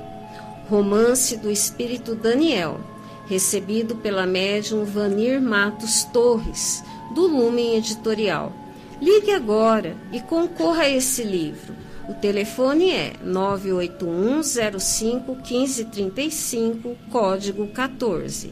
romance 0.69 1.37
do 1.37 1.49
espírito 1.49 2.13
Daniel, 2.13 2.81
recebido 3.29 3.95
pela 3.95 4.25
médium 4.25 4.83
Vanir 4.83 5.39
Matos 5.39 6.03
Torres, 6.05 6.83
do 7.13 7.27
Lumen 7.27 7.75
Editorial. 7.75 8.51
Ligue 8.99 9.31
agora 9.31 9.95
e 10.11 10.19
concorra 10.19 10.83
a 10.83 10.89
esse 10.89 11.23
livro. 11.23 11.75
O 12.09 12.13
telefone 12.15 12.89
é 12.89 13.13
98105 13.23 15.35
1535, 15.35 16.97
código 17.11 17.67
14. 17.67 18.51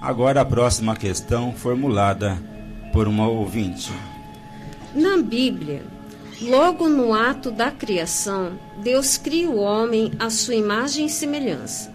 Agora 0.00 0.40
a 0.40 0.44
próxima 0.44 0.96
questão 0.96 1.52
formulada 1.52 2.42
por 2.94 3.06
uma 3.06 3.28
ouvinte. 3.28 3.92
Na 4.94 5.18
Bíblia, 5.18 5.82
logo 6.40 6.88
no 6.88 7.12
ato 7.12 7.50
da 7.50 7.70
criação, 7.70 8.52
Deus 8.82 9.18
cria 9.18 9.50
o 9.50 9.58
homem 9.58 10.12
à 10.18 10.30
sua 10.30 10.54
imagem 10.54 11.04
e 11.06 11.10
semelhança. 11.10 11.93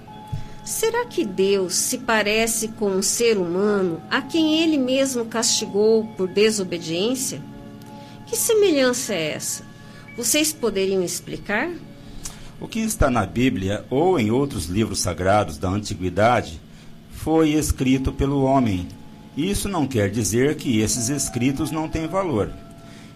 Será 0.70 1.04
que 1.04 1.26
Deus 1.26 1.74
se 1.74 1.98
parece 1.98 2.68
com 2.68 2.92
um 2.92 3.02
ser 3.02 3.40
humano 3.40 4.00
a 4.08 4.22
quem 4.22 4.62
ele 4.62 4.78
mesmo 4.78 5.26
castigou 5.26 6.06
por 6.16 6.28
desobediência? 6.28 7.42
Que 8.28 8.36
semelhança 8.36 9.16
é 9.16 9.32
essa? 9.32 9.64
Vocês 10.16 10.54
poderiam 10.54 11.02
explicar? 11.02 11.72
O 12.62 12.68
que 12.68 12.82
está 12.82 13.10
na 13.10 13.26
Bíblia 13.26 13.84
ou 13.90 14.20
em 14.20 14.30
outros 14.30 14.68
livros 14.68 15.00
sagrados 15.00 15.58
da 15.58 15.68
antiguidade 15.68 16.62
foi 17.10 17.54
escrito 17.54 18.14
pelo 18.14 18.44
homem. 18.44 18.88
Isso 19.36 19.68
não 19.68 19.88
quer 19.88 20.12
dizer 20.12 20.56
que 20.56 20.82
esses 20.82 21.10
escritos 21.10 21.72
não 21.72 21.90
têm 21.90 22.08
valor. 22.08 22.54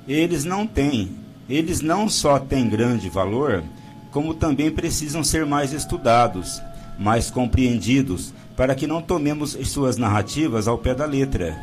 Eles 0.07 0.43
não 0.43 0.65
têm. 0.65 1.15
Eles 1.47 1.81
não 1.81 2.09
só 2.09 2.39
têm 2.39 2.67
grande 2.67 3.11
valor, 3.11 3.63
como 4.09 4.33
também 4.33 4.71
precisam 4.71 5.23
ser 5.23 5.45
mais 5.45 5.71
estudados, 5.71 6.59
mais 6.97 7.29
compreendidos, 7.31 8.33
para 8.55 8.75
que 8.75 8.87
não 8.87 9.01
tomemos 9.01 9.57
suas 9.65 9.97
narrativas 9.97 10.67
ao 10.67 10.77
pé 10.77 10.93
da 10.93 11.05
letra. 11.05 11.57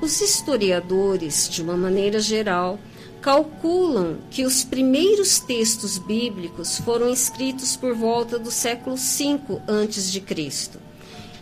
Os 0.00 0.20
historiadores, 0.20 1.48
de 1.48 1.62
uma 1.62 1.76
maneira 1.76 2.20
geral, 2.20 2.78
calculam 3.20 4.16
que 4.30 4.44
os 4.44 4.62
primeiros 4.64 5.40
textos 5.40 5.98
bíblicos 5.98 6.78
foram 6.78 7.12
escritos 7.12 7.76
por 7.76 7.94
volta 7.94 8.38
do 8.38 8.50
século 8.50 8.96
V 8.96 9.60
a.C 9.66 10.88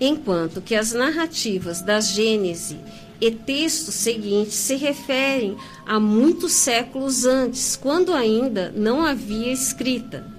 enquanto 0.00 0.60
que 0.60 0.74
as 0.74 0.92
narrativas 0.92 1.80
da 1.80 2.00
Gênese 2.00 2.78
e 3.20 3.30
textos 3.30 3.94
seguintes 3.94 4.54
se 4.54 4.76
referem 4.76 5.56
a 5.86 5.98
muitos 5.98 6.52
séculos 6.52 7.24
antes, 7.24 7.74
quando 7.74 8.12
ainda 8.12 8.72
não 8.76 9.04
havia 9.04 9.52
escrita. 9.52 10.35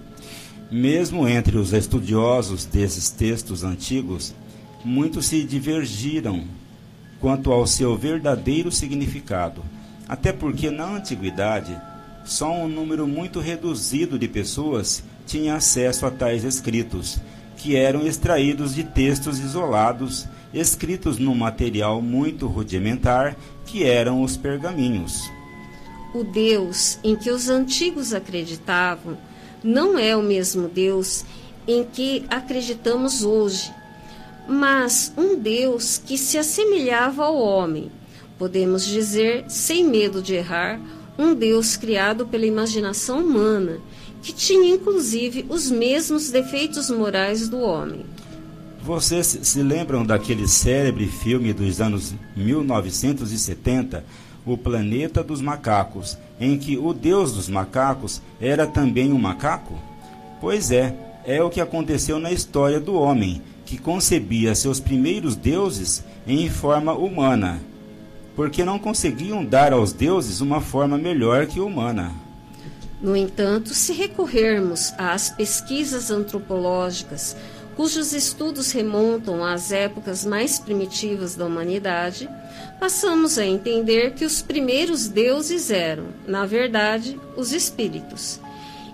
Mesmo 0.70 1.26
entre 1.28 1.58
os 1.58 1.72
estudiosos 1.72 2.66
desses 2.66 3.10
textos 3.10 3.64
antigos, 3.64 4.36
muitos 4.84 5.28
se 5.28 5.44
divergiram 5.44 6.44
quanto 7.22 7.54
ao 7.54 7.66
seu 7.66 7.98
verdadeiro 7.98 8.70
significado, 8.70 9.64
até 10.10 10.34
porque 10.34 10.70
na 10.70 10.86
antiguidade 10.86 11.80
só 12.26 12.52
um 12.52 12.68
número 12.68 13.08
muito 13.08 13.40
reduzido 13.40 14.20
de 14.20 14.28
pessoas 14.28 15.02
tinha 15.26 15.56
acesso 15.56 16.06
a 16.06 16.12
tais 16.12 16.44
escritos, 16.44 17.18
que 17.56 17.78
eram 17.78 18.06
extraídos 18.06 18.76
de 18.76 18.84
textos 18.84 19.40
isolados, 19.40 20.28
escritos 20.54 21.18
num 21.18 21.34
material 21.34 22.02
muito 22.02 22.46
rudimentar, 22.46 23.38
que 23.66 23.86
eram 23.86 24.22
os 24.22 24.36
pergaminhos. 24.36 25.32
O 26.14 26.26
Deus 26.26 27.00
em 27.04 27.16
que 27.16 27.32
os 27.32 27.48
antigos 27.48 28.14
acreditavam 28.14 29.18
não 29.64 29.98
é 29.98 30.16
o 30.16 30.22
mesmo 30.22 30.68
Deus 30.68 31.26
em 31.68 31.84
que 31.84 32.26
acreditamos 32.30 33.24
hoje, 33.24 33.72
mas 34.48 35.12
um 35.18 35.38
Deus 35.38 35.98
que 35.98 36.18
se 36.18 36.38
assemelhava 36.38 37.26
ao 37.26 37.38
homem. 37.38 37.92
Podemos 38.38 38.86
dizer, 38.86 39.46
sem 39.50 39.84
medo 39.84 40.22
de 40.22 40.36
errar, 40.36 40.80
um 41.18 41.34
Deus 41.34 41.76
criado 41.76 42.28
pela 42.28 42.46
imaginação 42.46 43.20
humana, 43.20 43.80
que 44.22 44.32
tinha 44.32 44.74
inclusive 44.74 45.46
os 45.50 45.70
mesmos 45.70 46.30
defeitos 46.30 46.90
morais 46.90 47.50
do 47.50 47.60
homem. 47.60 48.06
Vocês 48.82 49.40
se 49.42 49.62
lembram 49.62 50.06
daquele 50.06 50.48
célebre 50.48 51.08
filme 51.08 51.52
dos 51.52 51.82
anos 51.82 52.14
1970, 52.36 54.06
O 54.46 54.58
Planeta 54.58 55.22
dos 55.22 55.42
Macacos, 55.42 56.18
em 56.40 56.58
que 56.58 56.78
o 56.78 56.94
deus 56.94 57.34
dos 57.34 57.50
macacos 57.50 58.22
era 58.40 58.68
também 58.68 59.12
um 59.12 59.20
macaco? 59.20 59.74
Pois 60.40 60.72
é, 60.72 60.96
é 61.26 61.42
o 61.42 61.50
que 61.50 61.62
aconteceu 61.62 62.20
na 62.20 62.32
história 62.32 62.80
do 62.80 62.96
homem, 62.96 63.42
que 63.66 63.78
concebia 63.78 64.56
seus 64.56 64.80
primeiros 64.80 65.36
deuses 65.36 66.04
em 66.26 66.50
forma 66.50 66.94
humana 66.94 67.60
porque 68.38 68.64
não 68.64 68.78
conseguiam 68.78 69.44
dar 69.44 69.74
aos 69.74 69.92
deuses 69.92 70.42
uma 70.42 70.62
forma 70.62 70.96
melhor 70.96 71.48
que 71.48 71.60
humana. 71.60 72.14
No 73.02 73.16
entanto, 73.16 73.74
se 73.74 73.94
recorrermos 73.94 74.94
às 74.96 75.28
pesquisas 75.28 76.12
antropológicas, 76.12 77.36
cujos 77.76 78.14
estudos 78.14 78.72
remontam 78.72 79.44
às 79.44 79.72
épocas 79.72 80.24
mais 80.24 80.60
primitivas 80.60 81.36
da 81.36 81.48
humanidade, 81.48 82.30
passamos 82.80 83.38
a 83.38 83.46
entender 83.46 84.14
que 84.14 84.26
os 84.26 84.42
primeiros 84.42 85.08
deuses 85.08 85.72
eram, 85.72 86.08
na 86.28 86.46
verdade, 86.46 87.20
os 87.36 87.52
espíritos. 87.52 88.40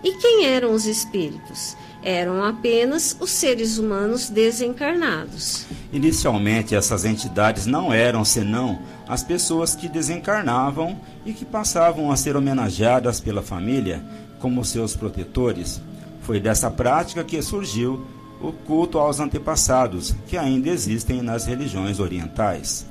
E 0.04 0.14
quem 0.18 0.46
eram 0.46 0.74
os 0.74 0.86
espíritos? 0.86 1.76
eram 2.04 2.44
apenas 2.44 3.16
os 3.20 3.32
seres 3.32 3.78
humanos 3.78 4.30
desencarnados. 4.30 5.66
Inicialmente, 5.92 6.76
essas 6.76 7.06
entidades 7.06 7.66
não 7.66 7.94
eram 7.94 8.26
senão 8.26 8.80
as 9.08 9.24
pessoas 9.24 9.76
que 9.76 9.88
desencarnavam 9.88 11.00
e 11.26 11.34
que 11.34 11.46
passavam 11.46 12.12
a 12.12 12.18
ser 12.18 12.36
homenageadas 12.36 13.20
pela 13.20 13.42
família 13.42 14.04
como 14.40 14.66
seus 14.66 14.96
protetores. 14.96 15.82
Foi 16.22 16.40
dessa 16.40 16.70
prática 16.70 17.24
que 17.24 17.42
surgiu 17.42 18.06
o 18.42 18.52
culto 18.52 19.00
aos 19.00 19.20
antepassados, 19.20 20.14
que 20.28 20.38
ainda 20.38 20.70
existem 20.70 21.22
nas 21.22 21.46
religiões 21.46 22.00
orientais. 22.00 22.86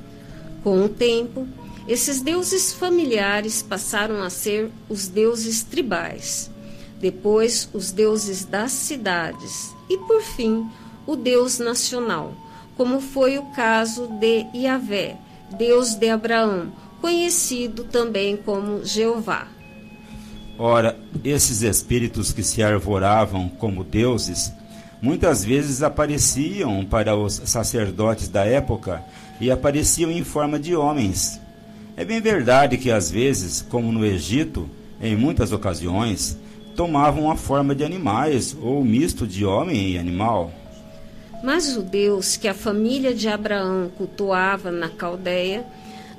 Com 0.63 0.85
o 0.85 0.89
tempo, 0.89 1.47
esses 1.87 2.21
deuses 2.21 2.73
familiares 2.73 3.61
passaram 3.61 4.23
a 4.23 4.29
ser 4.29 4.71
os 4.89 5.07
deuses 5.07 5.63
tribais 5.63 6.49
depois 7.03 7.69
os 7.73 7.91
deuses 7.91 8.45
das 8.45 8.71
cidades 8.71 9.75
e, 9.89 9.97
por 9.97 10.21
fim, 10.21 10.65
o 11.05 11.17
Deus 11.17 11.59
nacional, 11.59 12.33
como 12.77 13.01
foi 13.01 13.37
o 13.37 13.43
caso 13.47 14.07
de 14.07 14.45
Yahvé, 14.55 15.17
Deus 15.57 15.95
de 15.95 16.09
Abraão, 16.09 16.71
conhecido 17.01 17.83
também 17.83 18.37
como 18.37 18.85
Jeová. 18.85 19.47
Ora, 20.57 20.97
esses 21.25 21.61
espíritos 21.61 22.31
que 22.31 22.41
se 22.41 22.63
arvoravam 22.63 23.49
como 23.49 23.83
deuses, 23.83 24.53
muitas 25.01 25.43
vezes 25.43 25.83
apareciam 25.83 26.85
para 26.85 27.17
os 27.17 27.33
sacerdotes 27.43 28.29
da 28.29 28.45
época 28.45 29.03
e 29.39 29.51
apareciam 29.51 30.11
em 30.11 30.23
forma 30.23 30.59
de 30.59 30.75
homens. 30.75 31.39
É 31.95 32.03
bem 32.03 32.19
verdade 32.19 32.77
que 32.77 32.91
às 32.91 33.11
vezes, 33.11 33.61
como 33.61 33.91
no 33.91 34.05
Egito, 34.05 34.69
em 35.01 35.15
muitas 35.15 35.51
ocasiões, 35.51 36.37
tomavam 36.75 37.29
a 37.29 37.35
forma 37.35 37.75
de 37.75 37.83
animais 37.83 38.55
ou 38.59 38.83
misto 38.83 39.27
de 39.27 39.45
homem 39.45 39.91
e 39.91 39.97
animal. 39.97 40.51
Mas 41.43 41.75
o 41.75 41.81
Deus 41.81 42.37
que 42.37 42.47
a 42.47 42.53
família 42.53 43.13
de 43.13 43.27
Abraão 43.27 43.91
cultuava 43.97 44.71
na 44.71 44.89
Caldeia, 44.89 45.65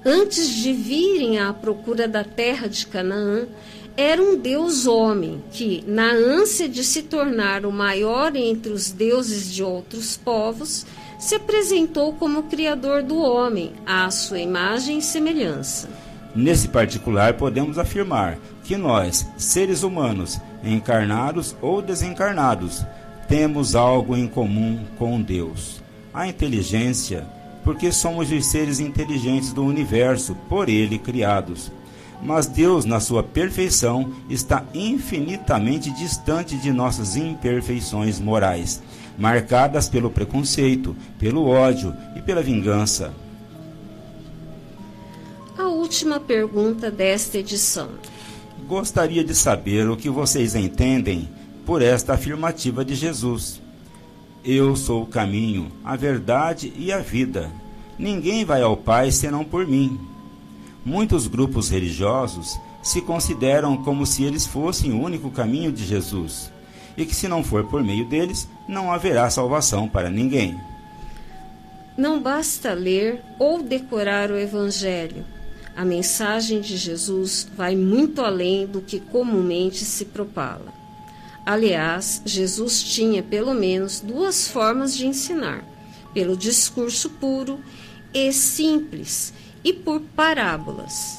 antes 0.04 0.48
de 0.48 0.72
virem 0.72 1.38
à 1.38 1.52
procura 1.52 2.06
da 2.06 2.22
terra 2.22 2.68
de 2.68 2.86
Canaã, 2.86 3.46
era 3.96 4.20
um 4.20 4.36
Deus 4.36 4.86
homem 4.86 5.42
que, 5.52 5.82
na 5.86 6.10
ânsia 6.10 6.68
de 6.68 6.82
se 6.84 7.02
tornar 7.02 7.64
o 7.64 7.72
maior 7.72 8.34
entre 8.36 8.72
os 8.72 8.90
deuses 8.90 9.52
de 9.52 9.62
outros 9.62 10.16
povos, 10.16 10.84
se 11.18 11.34
apresentou 11.34 12.12
como 12.12 12.44
criador 12.44 13.02
do 13.02 13.16
homem, 13.18 13.72
à 13.86 14.10
sua 14.10 14.38
imagem 14.38 14.98
e 14.98 15.02
semelhança. 15.02 15.88
Nesse 16.34 16.68
particular, 16.68 17.34
podemos 17.34 17.78
afirmar 17.78 18.38
que 18.64 18.76
nós, 18.76 19.26
seres 19.36 19.82
humanos, 19.82 20.40
encarnados 20.64 21.54
ou 21.62 21.80
desencarnados, 21.80 22.84
temos 23.28 23.74
algo 23.74 24.16
em 24.16 24.26
comum 24.26 24.80
com 24.98 25.20
Deus. 25.20 25.82
A 26.12 26.26
inteligência, 26.26 27.24
porque 27.62 27.92
somos 27.92 28.30
os 28.32 28.46
seres 28.46 28.80
inteligentes 28.80 29.52
do 29.52 29.64
universo, 29.64 30.36
por 30.48 30.68
Ele 30.68 30.98
criados. 30.98 31.70
Mas 32.22 32.46
Deus, 32.46 32.84
na 32.84 33.00
sua 33.00 33.22
perfeição, 33.22 34.12
está 34.28 34.64
infinitamente 34.74 35.90
distante 35.90 36.56
de 36.56 36.72
nossas 36.72 37.16
imperfeições 37.16 38.18
morais, 38.18 38.82
marcadas 39.18 39.88
pelo 39.88 40.10
preconceito, 40.10 40.96
pelo 41.18 41.46
ódio 41.46 41.94
e 42.16 42.20
pela 42.20 42.42
vingança. 42.42 43.12
A 45.56 45.68
última 45.68 46.18
pergunta 46.18 46.90
desta 46.90 47.38
edição. 47.38 47.90
Gostaria 48.66 49.22
de 49.22 49.34
saber 49.34 49.88
o 49.88 49.96
que 49.96 50.08
vocês 50.08 50.54
entendem 50.54 51.28
por 51.64 51.82
esta 51.82 52.14
afirmativa 52.14 52.84
de 52.84 52.94
Jesus. 52.94 53.60
Eu 54.44 54.74
sou 54.76 55.02
o 55.02 55.06
caminho, 55.06 55.70
a 55.84 55.96
verdade 55.96 56.72
e 56.76 56.92
a 56.92 56.98
vida. 56.98 57.50
Ninguém 57.98 58.44
vai 58.44 58.62
ao 58.62 58.76
Pai 58.76 59.10
senão 59.10 59.44
por 59.44 59.66
mim. 59.66 59.98
Muitos 60.84 61.26
grupos 61.26 61.70
religiosos 61.70 62.58
se 62.82 63.00
consideram 63.00 63.76
como 63.76 64.04
se 64.04 64.24
eles 64.24 64.44
fossem 64.44 64.92
o 64.92 65.00
único 65.00 65.30
caminho 65.30 65.72
de 65.72 65.84
Jesus 65.86 66.52
e 66.96 67.04
que, 67.04 67.14
se 67.14 67.28
não 67.28 67.42
for 67.42 67.64
por 67.64 67.82
meio 67.82 68.04
deles, 68.04 68.48
não 68.68 68.92
haverá 68.92 69.28
salvação 69.30 69.88
para 69.88 70.10
ninguém. 70.10 70.58
Não 71.96 72.20
basta 72.20 72.72
ler 72.72 73.22
ou 73.38 73.62
decorar 73.62 74.30
o 74.30 74.36
Evangelho 74.36 75.24
a 75.76 75.84
mensagem 75.84 76.60
de 76.60 76.76
Jesus 76.76 77.48
vai 77.56 77.74
muito 77.74 78.20
além 78.20 78.64
do 78.64 78.80
que 78.80 79.00
comumente 79.00 79.84
se 79.84 80.04
propala. 80.04 80.72
Aliás, 81.44 82.22
Jesus 82.24 82.82
tinha 82.82 83.22
pelo 83.22 83.52
menos 83.52 84.00
duas 84.00 84.46
formas 84.46 84.96
de 84.96 85.06
ensinar: 85.06 85.64
pelo 86.12 86.36
discurso 86.36 87.10
puro 87.10 87.58
e 88.12 88.32
simples 88.32 89.34
e 89.64 89.72
por 89.72 90.00
parábolas. 90.00 91.18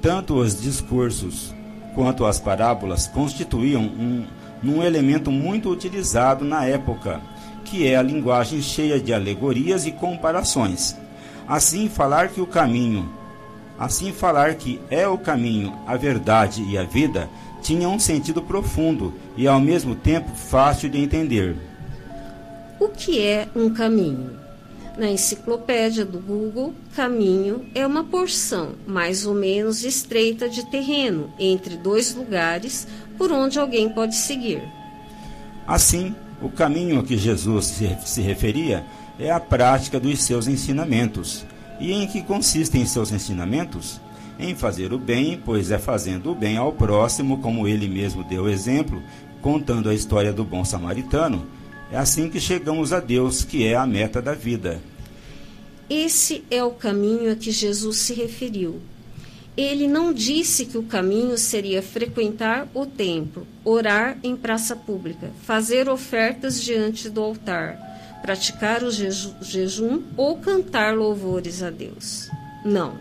Tanto 0.00 0.34
os 0.34 0.60
discursos 0.60 1.52
quanto 1.94 2.24
as 2.24 2.38
parábolas 2.38 3.08
constituíam 3.08 3.82
um, 3.82 4.24
um 4.70 4.82
elemento 4.82 5.30
muito 5.30 5.70
utilizado 5.70 6.44
na 6.44 6.64
época, 6.64 7.20
que 7.64 7.86
é 7.86 7.96
a 7.96 8.02
linguagem 8.02 8.60
cheia 8.60 9.00
de 9.00 9.12
alegorias 9.12 9.86
e 9.86 9.92
comparações. 9.92 10.96
Assim, 11.46 11.88
falar 11.88 12.28
que 12.28 12.40
o 12.40 12.46
caminho 12.46 13.08
Assim, 13.78 14.12
falar 14.12 14.54
que 14.54 14.80
é 14.88 15.06
o 15.06 15.18
caminho, 15.18 15.74
a 15.86 15.96
verdade 15.96 16.62
e 16.62 16.78
a 16.78 16.84
vida 16.84 17.28
tinha 17.60 17.88
um 17.88 17.98
sentido 17.98 18.40
profundo 18.40 19.12
e 19.36 19.48
ao 19.48 19.58
mesmo 19.58 19.96
tempo 19.96 20.30
fácil 20.34 20.88
de 20.88 20.98
entender. 20.98 21.56
O 22.78 22.88
que 22.88 23.20
é 23.20 23.48
um 23.54 23.72
caminho? 23.72 24.43
Na 24.96 25.10
enciclopédia 25.10 26.04
do 26.04 26.20
Google, 26.20 26.72
caminho 26.94 27.66
é 27.74 27.84
uma 27.84 28.04
porção 28.04 28.74
mais 28.86 29.26
ou 29.26 29.34
menos 29.34 29.82
estreita 29.82 30.48
de 30.48 30.64
terreno 30.70 31.32
entre 31.38 31.76
dois 31.76 32.14
lugares 32.14 32.86
por 33.18 33.32
onde 33.32 33.58
alguém 33.58 33.88
pode 33.88 34.14
seguir. 34.14 34.62
Assim, 35.66 36.14
o 36.40 36.48
caminho 36.48 37.00
a 37.00 37.02
que 37.02 37.16
Jesus 37.16 37.82
se, 38.04 38.20
referia 38.20 38.84
é 39.18 39.30
a 39.30 39.40
prática 39.40 39.98
dos 39.98 40.22
seus 40.22 40.46
ensinamentos 40.46 41.44
E 41.80 41.92
em 41.92 42.06
que 42.06 42.22
consistem 42.22 42.86
seus 42.86 43.10
ensinamentos? 43.10 44.00
Em 44.38 44.54
fazer 44.54 44.92
o 44.92 44.98
bem, 44.98 45.40
pois 45.44 45.70
é 45.70 45.78
fazendo 45.78 46.30
o 46.30 46.34
bem 46.34 46.56
ao 46.56 46.72
próximo, 46.72 47.38
como 47.38 47.66
ele 47.66 47.88
mesmo 47.88 48.22
deu 48.22 48.48
exemplo, 48.48 49.02
contando 49.40 49.88
a 49.88 49.94
história 49.94 50.32
do 50.32 50.44
bom 50.44 50.64
samaritano. 50.64 51.46
É 51.94 51.96
assim 51.96 52.28
que 52.28 52.40
chegamos 52.40 52.92
a 52.92 52.98
Deus, 52.98 53.44
que 53.44 53.64
é 53.64 53.76
a 53.76 53.86
meta 53.86 54.20
da 54.20 54.34
vida. 54.34 54.80
Esse 55.88 56.42
é 56.50 56.60
o 56.64 56.72
caminho 56.72 57.30
a 57.30 57.36
que 57.36 57.52
Jesus 57.52 57.98
se 57.98 58.12
referiu. 58.14 58.82
Ele 59.56 59.86
não 59.86 60.12
disse 60.12 60.66
que 60.66 60.76
o 60.76 60.82
caminho 60.82 61.38
seria 61.38 61.80
frequentar 61.80 62.66
o 62.74 62.84
templo, 62.84 63.46
orar 63.64 64.18
em 64.24 64.34
praça 64.34 64.74
pública, 64.74 65.30
fazer 65.44 65.88
ofertas 65.88 66.60
diante 66.60 67.08
do 67.08 67.22
altar, 67.22 67.78
praticar 68.22 68.82
o 68.82 68.90
jejum 68.90 70.02
ou 70.16 70.38
cantar 70.38 70.96
louvores 70.96 71.62
a 71.62 71.70
Deus. 71.70 72.28
Não. 72.64 72.98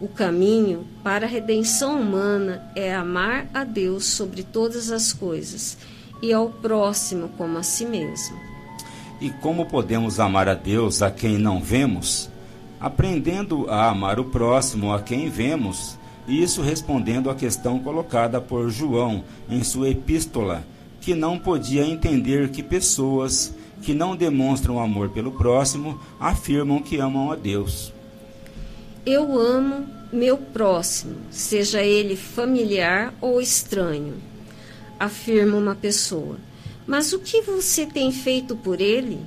O 0.00 0.06
caminho 0.06 0.86
para 1.02 1.26
a 1.26 1.28
redenção 1.28 2.00
humana 2.00 2.62
é 2.76 2.94
amar 2.94 3.48
a 3.52 3.64
Deus 3.64 4.04
sobre 4.04 4.44
todas 4.44 4.92
as 4.92 5.12
coisas 5.12 5.76
e 6.22 6.32
ao 6.32 6.48
próximo 6.48 7.28
como 7.36 7.58
a 7.58 7.62
si 7.62 7.84
mesmo. 7.84 8.36
E 9.20 9.30
como 9.30 9.66
podemos 9.66 10.18
amar 10.18 10.48
a 10.48 10.54
Deus 10.54 11.02
a 11.02 11.10
quem 11.10 11.38
não 11.38 11.60
vemos? 11.60 12.28
Aprendendo 12.80 13.70
a 13.70 13.88
amar 13.88 14.20
o 14.20 14.24
próximo 14.24 14.92
a 14.92 15.00
quem 15.00 15.30
vemos, 15.30 15.98
isso 16.26 16.62
respondendo 16.62 17.30
à 17.30 17.34
questão 17.34 17.78
colocada 17.78 18.40
por 18.40 18.70
João 18.70 19.24
em 19.48 19.62
sua 19.62 19.90
epístola, 19.90 20.64
que 21.00 21.14
não 21.14 21.38
podia 21.38 21.86
entender 21.86 22.50
que 22.50 22.62
pessoas 22.62 23.54
que 23.82 23.92
não 23.92 24.16
demonstram 24.16 24.80
amor 24.80 25.10
pelo 25.10 25.32
próximo 25.32 26.00
afirmam 26.18 26.80
que 26.80 26.98
amam 26.98 27.30
a 27.30 27.36
Deus. 27.36 27.92
Eu 29.04 29.38
amo 29.38 29.86
meu 30.10 30.38
próximo, 30.38 31.16
seja 31.30 31.82
ele 31.82 32.16
familiar 32.16 33.12
ou 33.20 33.40
estranho, 33.40 34.14
afirma 34.98 35.56
uma 35.56 35.74
pessoa. 35.74 36.36
Mas 36.86 37.12
o 37.12 37.18
que 37.18 37.40
você 37.42 37.86
tem 37.86 38.12
feito 38.12 38.54
por 38.54 38.80
ele? 38.80 39.20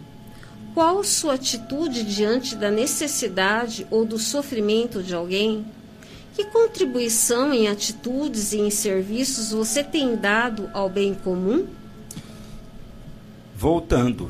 Qual 0.73 1.03
sua 1.03 1.33
atitude 1.33 2.03
diante 2.03 2.55
da 2.55 2.69
necessidade 2.69 3.87
ou 3.89 4.05
do 4.05 4.19
sofrimento 4.19 5.01
de 5.01 5.15
alguém? 5.15 5.65
Que 6.35 6.45
contribuição 6.45 7.51
em 7.51 7.67
atitudes 7.67 8.53
e 8.53 8.59
em 8.59 8.69
serviços 8.69 9.51
você 9.51 9.83
tem 9.83 10.15
dado 10.15 10.69
ao 10.71 10.87
bem 10.87 11.15
comum? 11.15 11.65
Voltando, 13.55 14.29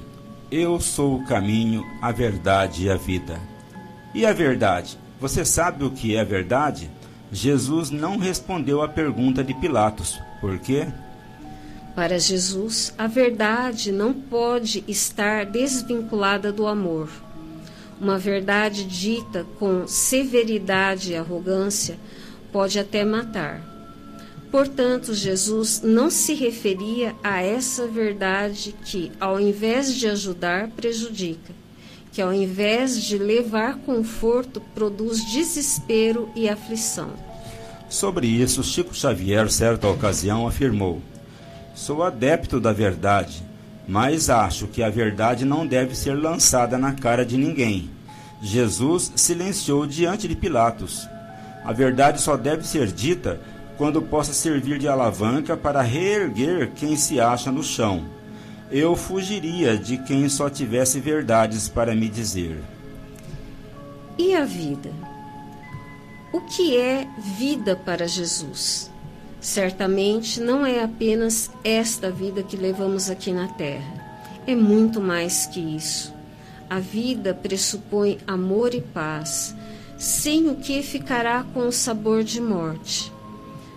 eu 0.50 0.80
sou 0.80 1.18
o 1.18 1.26
caminho, 1.26 1.84
a 2.02 2.14
verdade 2.14 2.86
e 2.86 2.90
a 2.90 2.96
vida. 2.96 3.38
E 4.16 4.26
a 4.26 4.32
verdade? 4.32 4.98
Você 5.20 5.44
sabe 5.44 5.84
o 5.84 5.92
que 5.92 6.16
é 6.16 6.24
verdade? 6.24 6.90
Jesus 7.30 7.90
não 7.90 8.18
respondeu 8.18 8.82
à 8.82 8.88
pergunta 8.88 9.44
de 9.44 9.54
Pilatos. 9.54 10.18
Por 10.40 10.58
quê? 10.60 10.88
Para 11.98 12.20
Jesus, 12.20 12.94
a 12.96 13.08
verdade 13.08 13.92
não 13.92 14.14
pode 14.14 14.84
estar 14.88 15.48
desvinculada 15.48 16.52
do 16.52 16.68
amor. 16.68 17.10
Uma 18.00 18.20
verdade 18.20 18.84
dita 18.84 19.48
com 19.58 19.88
severidade 19.88 21.14
e 21.14 21.16
arrogância 21.16 21.98
pode 22.52 22.78
até 22.78 23.04
matar. 23.04 23.64
Portanto, 24.52 25.12
Jesus 25.16 25.82
não 25.84 26.12
se 26.12 26.36
referia 26.36 27.16
a 27.24 27.42
essa 27.42 27.88
verdade 27.88 28.76
que, 28.86 29.12
ao 29.20 29.40
invés 29.40 29.96
de 29.96 30.08
ajudar, 30.08 30.68
prejudica 30.68 31.52
que 32.12 32.22
ao 32.22 32.32
invés 32.32 33.02
de 33.02 33.18
levar 33.18 33.80
conforto, 33.80 34.62
produz 34.76 35.26
desespero 35.26 36.30
e 36.36 36.48
aflição. 36.48 37.10
Sobre 37.90 38.28
isso, 38.28 38.64
Chico 38.64 38.94
Xavier, 38.94 39.50
certa 39.52 39.88
ocasião, 39.88 40.48
afirmou: 40.48 41.02
Sou 41.78 42.04
adepto 42.04 42.60
da 42.60 42.74
verdade, 42.74 43.42
mas 43.88 44.30
acho 44.30 44.68
que 44.68 44.84
a 44.84 44.90
verdade 44.90 45.46
não 45.46 45.66
deve 45.66 45.96
ser 45.96 46.16
lançada 46.16 46.78
na 46.78 46.92
cara 46.92 47.26
de 47.26 47.38
ninguém. 47.38 47.90
Jesus 48.42 49.14
silenciou 49.16 49.88
diante 49.88 50.28
de 50.28 50.36
Pilatos. 50.36 51.08
A 51.64 51.72
verdade 51.72 52.20
só 52.20 52.36
deve 52.36 52.68
ser 52.68 52.88
dita 52.88 53.40
quando 53.78 54.02
possa 54.02 54.34
servir 54.34 54.80
de 54.80 54.88
alavanca 54.88 55.56
para 55.56 55.82
reerguer 55.82 56.72
quem 56.76 56.98
se 56.98 57.20
acha 57.20 57.52
no 57.52 57.64
chão 57.64 58.18
eu 58.72 58.96
fugiria 58.96 59.78
de 59.78 59.98
quem 59.98 60.28
só 60.28 60.50
tivesse 60.50 61.00
verdades 61.00 61.70
para 61.70 61.96
me 61.96 62.10
dizer. 62.10 62.62
E 64.18 64.36
a 64.36 64.44
vida? 64.44 64.92
O 66.34 66.42
que 66.42 66.78
é 66.78 67.08
vida 67.38 67.76
para 67.76 68.08
Jesus? 68.08 68.92
Certamente 69.40 70.40
não 70.40 70.66
é 70.66 70.84
apenas 70.84 71.50
esta 71.64 72.10
vida 72.10 72.44
que 72.44 72.58
levamos 72.58 73.10
aqui 73.10 73.32
na 73.32 73.48
Terra. 73.48 74.06
É 74.46 74.56
muito 74.56 75.00
mais 75.00 75.46
que 75.46 75.60
isso. 75.60 76.14
A 76.70 76.80
vida 76.80 77.34
pressupõe 77.34 78.18
amor 78.28 78.74
e 78.74 78.82
paz, 78.82 79.56
sem 79.98 80.48
o 80.50 80.56
que 80.56 80.82
ficará 80.82 81.46
com 81.54 81.68
o 81.68 81.72
sabor 81.72 82.24
de 82.24 82.42
morte. 82.42 83.12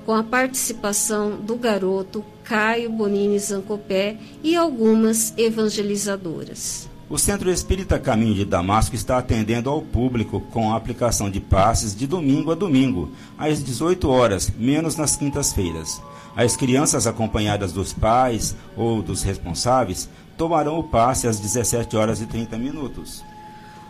com 0.06 0.14
a 0.14 0.24
participação 0.24 1.38
do 1.38 1.56
garoto 1.56 2.26
Caio 2.44 2.90
Bonini 2.90 3.38
Zancopé 3.38 4.18
e 4.44 4.56
algumas 4.56 5.36
evangelizadoras. 5.38 6.90
O 7.08 7.18
Centro 7.18 7.52
Espírita 7.52 8.00
Caminho 8.00 8.34
de 8.34 8.46
Damasco 8.46 8.96
está 8.96 9.20
atendendo 9.20 9.70
ao 9.70 9.84
público 9.84 10.40
com 10.52 10.74
a 10.74 10.76
aplicação 10.76 11.30
de 11.30 11.40
passes 11.40 11.96
de 11.96 12.08
domingo 12.08 12.52
a 12.52 12.56
domingo, 12.56 13.12
às 13.38 13.64
18 13.64 14.10
horas, 14.10 14.52
menos 14.58 14.96
nas 14.96 15.16
quintas-feiras. 15.16 16.02
As 16.36 16.56
crianças 16.56 17.06
acompanhadas 17.06 17.72
dos 17.72 17.94
pais 17.94 18.56
ou 18.76 19.04
dos 19.04 19.22
responsáveis 19.22 20.10
tomarão 20.38 20.80
o 20.80 20.84
passe 20.84 21.28
às 21.28 21.40
17 21.40 21.96
horas 21.96 22.22
e 22.22 22.26
30 22.26 22.58
minutos. 22.58 23.24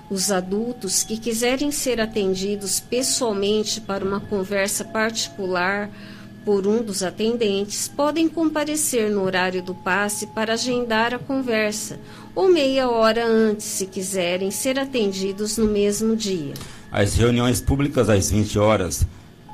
Os 0.10 0.32
adultos 0.32 1.04
que 1.04 1.18
quiserem 1.18 1.72
ser 1.72 2.02
atendidos 2.02 2.80
pessoalmente 2.80 3.80
para 3.80 4.04
uma 4.04 4.20
conversa 4.20 4.84
particular 4.84 5.90
por 6.44 6.66
um 6.66 6.82
dos 6.82 7.04
atendentes, 7.04 7.88
podem 7.88 8.28
comparecer 8.28 9.12
no 9.12 9.24
horário 9.24 9.62
do 9.62 9.76
passe 9.76 10.26
para 10.28 10.54
agendar 10.54 11.14
a 11.14 11.20
conversa, 11.20 12.00
ou 12.34 12.50
meia 12.50 12.90
hora 12.90 13.26
antes, 13.26 13.66
se 13.66 13.86
quiserem 13.86 14.50
ser 14.50 14.80
atendidos 14.80 15.58
no 15.58 15.66
mesmo 15.66 16.16
dia. 16.16 16.54
As 16.92 17.14
reuniões 17.14 17.62
públicas 17.62 18.10
às 18.10 18.32
20 18.32 18.58
horas. 18.58 19.06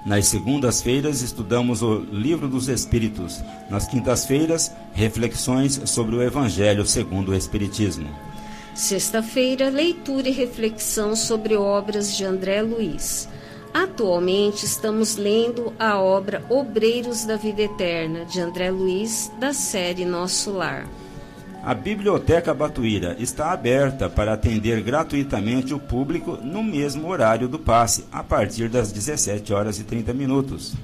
Nas 0.05 0.27
segundas-feiras, 0.27 1.21
estudamos 1.21 1.81
o 1.81 1.97
Livro 2.11 2.47
dos 2.47 2.69
Espíritos. 2.69 3.41
Nas 3.69 3.87
quintas-feiras, 3.87 4.71
reflexões 4.93 5.81
sobre 5.85 6.15
o 6.15 6.21
Evangelho 6.21 6.85
segundo 6.85 7.31
o 7.31 7.35
Espiritismo. 7.35 8.07
Sexta-feira, 8.75 9.69
leitura 9.69 10.27
e 10.27 10.33
reflexão 10.33 11.15
sobre 11.15 11.55
obras 11.55 12.13
de 12.13 12.25
André 12.25 12.61
Luiz. 12.61 13.29
Atualmente 13.73 14.65
estamos 14.65 15.15
lendo 15.15 15.73
a 15.79 15.97
obra 15.97 16.43
Obreiros 16.49 17.23
da 17.23 17.37
Vida 17.37 17.61
Eterna, 17.61 18.25
de 18.25 18.41
André 18.41 18.69
Luiz, 18.69 19.31
da 19.39 19.53
série 19.53 20.03
Nosso 20.03 20.51
Lar. 20.51 20.89
A 21.63 21.73
Biblioteca 21.73 22.53
Batuíra 22.53 23.15
está 23.17 23.53
aberta 23.53 24.09
para 24.09 24.33
atender 24.33 24.83
gratuitamente 24.83 25.73
o 25.73 25.79
público 25.79 26.37
no 26.43 26.61
mesmo 26.61 27.07
horário 27.07 27.47
do 27.47 27.57
passe, 27.57 28.03
a 28.11 28.21
partir 28.21 28.67
das 28.67 28.91
17 28.91 29.53
horas 29.53 29.79
e 29.79 29.85
30 29.85 30.13
minutos. 30.13 30.75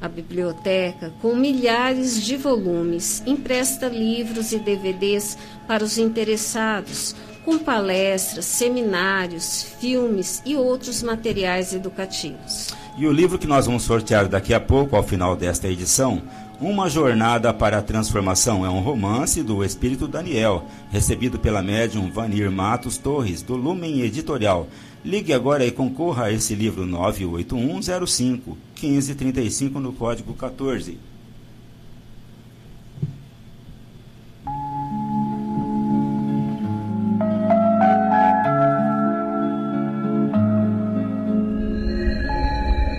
A 0.00 0.08
biblioteca, 0.08 1.12
com 1.20 1.34
milhares 1.34 2.22
de 2.22 2.36
volumes, 2.36 3.22
empresta 3.26 3.88
livros 3.88 4.52
e 4.52 4.58
DVDs 4.58 5.36
para 5.66 5.82
os 5.82 5.98
interessados 5.98 7.16
com 7.44 7.58
palestras, 7.58 8.44
seminários, 8.44 9.62
filmes 9.80 10.42
e 10.44 10.54
outros 10.54 11.02
materiais 11.02 11.72
educativos. 11.72 12.68
E 12.98 13.06
o 13.06 13.12
livro 13.12 13.38
que 13.38 13.46
nós 13.46 13.66
vamos 13.66 13.84
sortear 13.84 14.28
daqui 14.28 14.52
a 14.52 14.60
pouco, 14.60 14.94
ao 14.94 15.02
final 15.02 15.34
desta 15.34 15.66
edição, 15.66 16.22
Uma 16.60 16.90
Jornada 16.90 17.54
para 17.54 17.78
a 17.78 17.82
Transformação, 17.82 18.66
é 18.66 18.68
um 18.68 18.80
romance 18.80 19.44
do 19.44 19.62
Espírito 19.62 20.08
Daniel, 20.08 20.66
recebido 20.90 21.38
pela 21.38 21.62
médium 21.62 22.10
Vanir 22.10 22.50
Matos 22.50 22.98
Torres, 22.98 23.42
do 23.42 23.54
Lumen 23.54 24.00
Editorial. 24.00 24.66
Ligue 25.04 25.32
agora 25.32 25.64
e 25.64 25.70
concorra 25.70 26.24
a 26.24 26.32
esse 26.32 26.56
livro 26.56 26.84
98105 26.84 28.58
1535 28.74 29.78
no 29.78 29.92
código 29.92 30.34
14. 30.34 30.98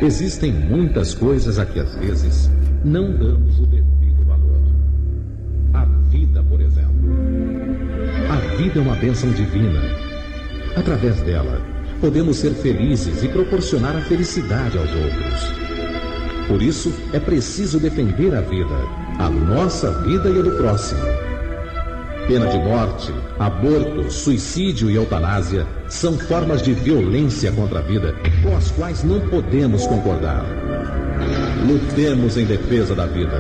Existem 0.02 0.54
muitas 0.54 1.14
coisas 1.14 1.60
a 1.60 1.66
que 1.66 1.78
às 1.78 1.94
vezes 1.96 2.50
não 2.84 3.12
damos 3.12 3.60
o 3.60 3.66
devido 3.66 4.26
valor. 4.26 4.62
A 5.74 5.86
vida, 6.10 6.44
por 6.44 6.62
exemplo. 6.62 6.90
A 8.30 8.56
vida 8.56 8.80
é 8.80 8.82
uma 8.82 8.96
bênção 8.96 9.30
divina. 9.32 9.82
Através 10.76 11.22
dela, 11.22 11.62
podemos 12.00 12.38
ser 12.38 12.54
felizes 12.54 13.24
e 13.24 13.28
proporcionar 13.28 13.96
a 13.96 14.02
felicidade 14.02 14.78
aos 14.78 14.90
outros. 14.92 15.54
Por 16.48 16.62
isso, 16.62 16.94
é 17.14 17.20
preciso 17.20 17.80
defender 17.80 18.34
a 18.34 18.42
vida, 18.42 18.76
a 19.20 19.30
nossa 19.30 19.92
vida 20.04 20.30
e 20.30 20.40
a 20.40 20.42
do 20.42 20.52
próximo. 20.52 21.02
Pena 22.28 22.48
de 22.48 22.58
morte, 22.60 23.14
aborto, 23.40 24.12
suicídio 24.12 24.90
e 24.90 24.96
eutanásia 24.96 25.66
são 25.88 26.18
formas 26.18 26.62
de 26.62 26.74
violência 26.74 27.52
contra 27.52 27.80
a 27.80 27.82
vida 27.82 28.16
com 28.44 28.56
as 28.56 28.72
quais 28.72 29.04
não 29.04 29.20
podemos 29.30 29.86
concordar. 29.88 30.46
Lutemos 31.68 32.38
em 32.38 32.46
defesa 32.46 32.96
da 32.96 33.06
vida. 33.06 33.38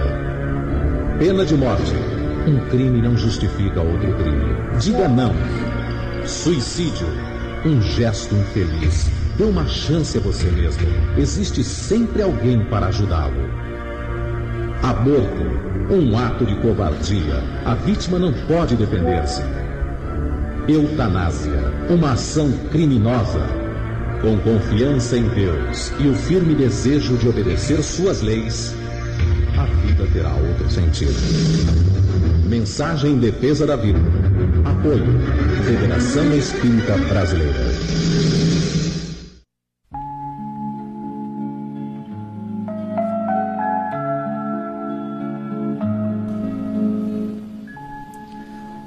Pena 1.17 1.45
de 1.45 1.55
morte. 1.55 1.93
Um 2.47 2.59
crime 2.69 3.01
não 3.01 3.17
justifica 3.17 3.81
outro 3.81 4.13
crime. 4.15 4.55
Diga 4.79 5.07
não. 5.07 5.33
Suicídio. 6.25 7.07
Um 7.65 7.81
gesto 7.81 8.35
infeliz. 8.35 9.09
Dê 9.37 9.43
uma 9.45 9.65
chance 9.67 10.17
a 10.17 10.21
você 10.21 10.49
mesmo. 10.51 10.85
Existe 11.17 11.63
sempre 11.63 12.21
alguém 12.21 12.63
para 12.65 12.87
ajudá-lo. 12.87 13.49
Aborto. 14.83 15.69
Um 15.89 16.17
ato 16.17 16.45
de 16.45 16.55
covardia. 16.55 17.43
A 17.65 17.73
vítima 17.73 18.19
não 18.19 18.33
pode 18.47 18.75
defender-se. 18.75 19.41
Eutanásia. 20.67 21.73
Uma 21.89 22.11
ação 22.11 22.51
criminosa. 22.71 23.58
Com 24.21 24.37
confiança 24.39 25.17
em 25.17 25.29
Deus 25.29 25.93
e 25.97 26.09
o 26.09 26.13
firme 26.13 26.53
desejo 26.53 27.15
de 27.17 27.29
obedecer 27.29 27.81
suas 27.81 28.21
leis, 28.21 28.75
a 29.57 29.63
vida 29.63 30.05
terá 30.11 30.35
outro 30.35 30.69
sentido. 30.69 31.13
Mensagem 32.45 33.13
em 33.13 33.17
defesa 33.17 33.65
da 33.65 33.77
vida. 33.77 33.97
Apoio. 34.65 35.05
Federação 35.63 36.35
Espírita 36.35 36.97
Brasileira. 36.97 37.59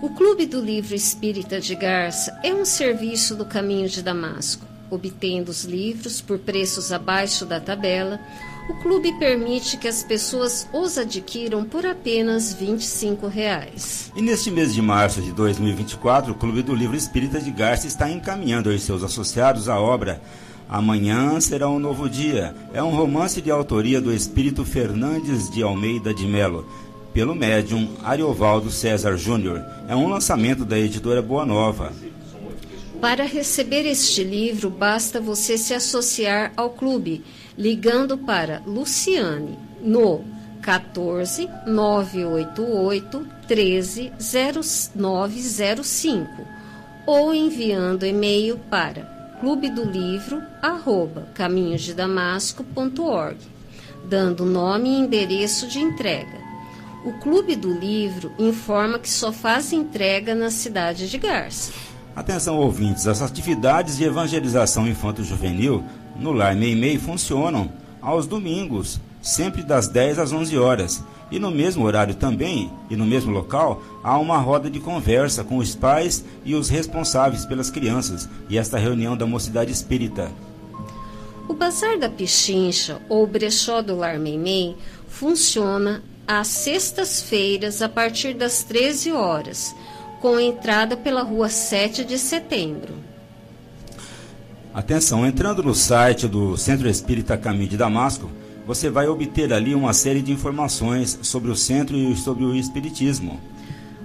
O 0.02 0.10
Clube 0.10 0.44
do 0.44 0.60
Livro 0.60 0.94
Espírita 0.94 1.58
de 1.58 1.74
Garça 1.74 2.38
é 2.44 2.52
um 2.52 2.66
serviço 2.66 3.34
do 3.34 3.46
Caminho 3.46 3.88
de 3.88 4.02
Damasco. 4.02 4.71
Obtendo 4.94 5.50
os 5.50 5.64
livros 5.64 6.20
por 6.20 6.38
preços 6.38 6.92
abaixo 6.92 7.46
da 7.46 7.58
tabela, 7.58 8.20
o 8.68 8.74
clube 8.82 9.12
permite 9.18 9.76
que 9.76 9.88
as 9.88 10.04
pessoas 10.04 10.68
os 10.72 10.98
adquiram 10.98 11.64
por 11.64 11.84
apenas 11.84 12.52
25 12.52 13.26
reais. 13.26 14.12
E 14.14 14.22
neste 14.22 14.50
mês 14.50 14.74
de 14.74 14.82
março 14.82 15.20
de 15.20 15.32
2024, 15.32 16.32
o 16.32 16.34
Clube 16.34 16.62
do 16.62 16.74
Livro 16.74 16.96
Espírita 16.96 17.40
de 17.40 17.50
Garça 17.50 17.86
está 17.86 18.08
encaminhando 18.08 18.70
aos 18.70 18.82
seus 18.82 19.02
associados 19.02 19.68
a 19.68 19.80
obra 19.80 20.20
Amanhã 20.72 21.38
será 21.38 21.68
um 21.68 21.78
novo 21.78 22.08
dia. 22.08 22.54
É 22.72 22.82
um 22.82 22.96
romance 22.96 23.42
de 23.42 23.50
autoria 23.50 24.00
do 24.00 24.10
espírito 24.10 24.64
Fernandes 24.64 25.50
de 25.50 25.62
Almeida 25.62 26.14
de 26.14 26.26
Melo, 26.26 26.66
pelo 27.12 27.34
médium 27.34 27.90
Ariovaldo 28.02 28.70
César 28.70 29.18
Júnior. 29.18 29.62
É 29.86 29.94
um 29.94 30.08
lançamento 30.08 30.64
da 30.64 30.78
editora 30.78 31.20
Boa 31.20 31.44
Nova. 31.44 31.92
Para 33.02 33.24
receber 33.24 33.84
este 33.84 34.22
livro, 34.22 34.70
basta 34.70 35.20
você 35.20 35.58
se 35.58 35.74
associar 35.74 36.52
ao 36.56 36.70
clube, 36.70 37.24
ligando 37.58 38.16
para 38.16 38.62
Luciane 38.64 39.58
no 39.80 40.24
14 40.62 41.48
988 41.66 43.26
13 43.48 44.12
0905 44.94 46.46
ou 47.04 47.34
enviando 47.34 48.06
e-mail 48.06 48.56
para 48.70 49.34
clube 49.40 49.68
do 49.68 49.82
dando 54.04 54.44
nome 54.44 54.88
e 54.88 55.00
endereço 55.00 55.66
de 55.66 55.80
entrega. 55.80 56.40
O 57.04 57.14
Clube 57.14 57.56
do 57.56 57.76
Livro 57.76 58.32
informa 58.38 58.96
que 58.96 59.10
só 59.10 59.32
faz 59.32 59.72
entrega 59.72 60.36
na 60.36 60.52
cidade 60.52 61.10
de 61.10 61.18
Garça. 61.18 61.91
Atenção 62.14 62.58
ouvintes, 62.58 63.06
as 63.06 63.22
atividades 63.22 63.96
de 63.96 64.04
evangelização 64.04 64.86
infanto-juvenil 64.86 65.82
no 66.14 66.30
Lar 66.32 66.54
Meimei 66.54 66.98
funcionam 66.98 67.72
aos 68.02 68.26
domingos, 68.26 69.00
sempre 69.22 69.62
das 69.62 69.88
10 69.88 70.18
às 70.18 70.32
11 70.32 70.58
horas. 70.58 71.02
E 71.30 71.38
no 71.38 71.50
mesmo 71.50 71.86
horário 71.86 72.14
também, 72.14 72.70
e 72.90 72.96
no 72.96 73.06
mesmo 73.06 73.32
local, 73.32 73.82
há 74.04 74.18
uma 74.18 74.36
roda 74.36 74.68
de 74.68 74.78
conversa 74.78 75.42
com 75.42 75.56
os 75.56 75.74
pais 75.74 76.22
e 76.44 76.54
os 76.54 76.68
responsáveis 76.68 77.46
pelas 77.46 77.70
crianças, 77.70 78.28
e 78.50 78.58
esta 78.58 78.76
reunião 78.76 79.16
da 79.16 79.24
Mocidade 79.24 79.72
Espírita. 79.72 80.30
O 81.48 81.54
Bazar 81.54 81.98
da 81.98 82.10
Pichincha, 82.10 83.00
ou 83.08 83.26
Brechó 83.26 83.80
do 83.80 83.96
Lar 83.96 84.18
Meimei, 84.18 84.76
funciona 85.08 86.02
às 86.26 86.48
sextas-feiras 86.48 87.80
a 87.80 87.88
partir 87.88 88.34
das 88.34 88.62
13 88.62 89.12
horas, 89.12 89.74
com 90.22 90.38
entrada 90.38 90.96
pela 90.96 91.22
rua 91.22 91.48
7 91.48 92.04
de 92.04 92.16
setembro. 92.16 92.94
Atenção, 94.72 95.26
entrando 95.26 95.64
no 95.64 95.74
site 95.74 96.28
do 96.28 96.56
Centro 96.56 96.88
Espírita 96.88 97.36
Caminho 97.36 97.68
de 97.68 97.76
Damasco, 97.76 98.30
você 98.64 98.88
vai 98.88 99.08
obter 99.08 99.52
ali 99.52 99.74
uma 99.74 99.92
série 99.92 100.22
de 100.22 100.30
informações 100.30 101.18
sobre 101.22 101.50
o 101.50 101.56
centro 101.56 101.96
e 101.96 102.16
sobre 102.16 102.44
o 102.44 102.54
espiritismo. 102.54 103.40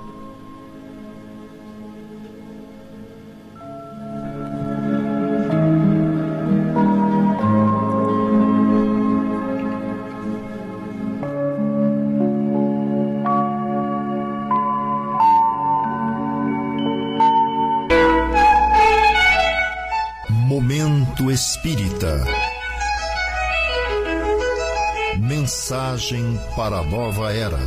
Mensagem 25.19 26.41
para 26.57 26.79
a 26.79 26.83
nova 26.83 27.31
era. 27.31 27.59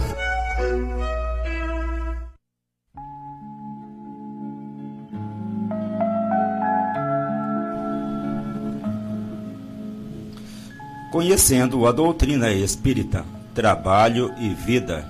Conhecendo 11.12 11.86
a 11.86 11.92
doutrina 11.92 12.52
espírita, 12.52 13.24
trabalho 13.54 14.34
e 14.40 14.50
vida, 14.50 15.06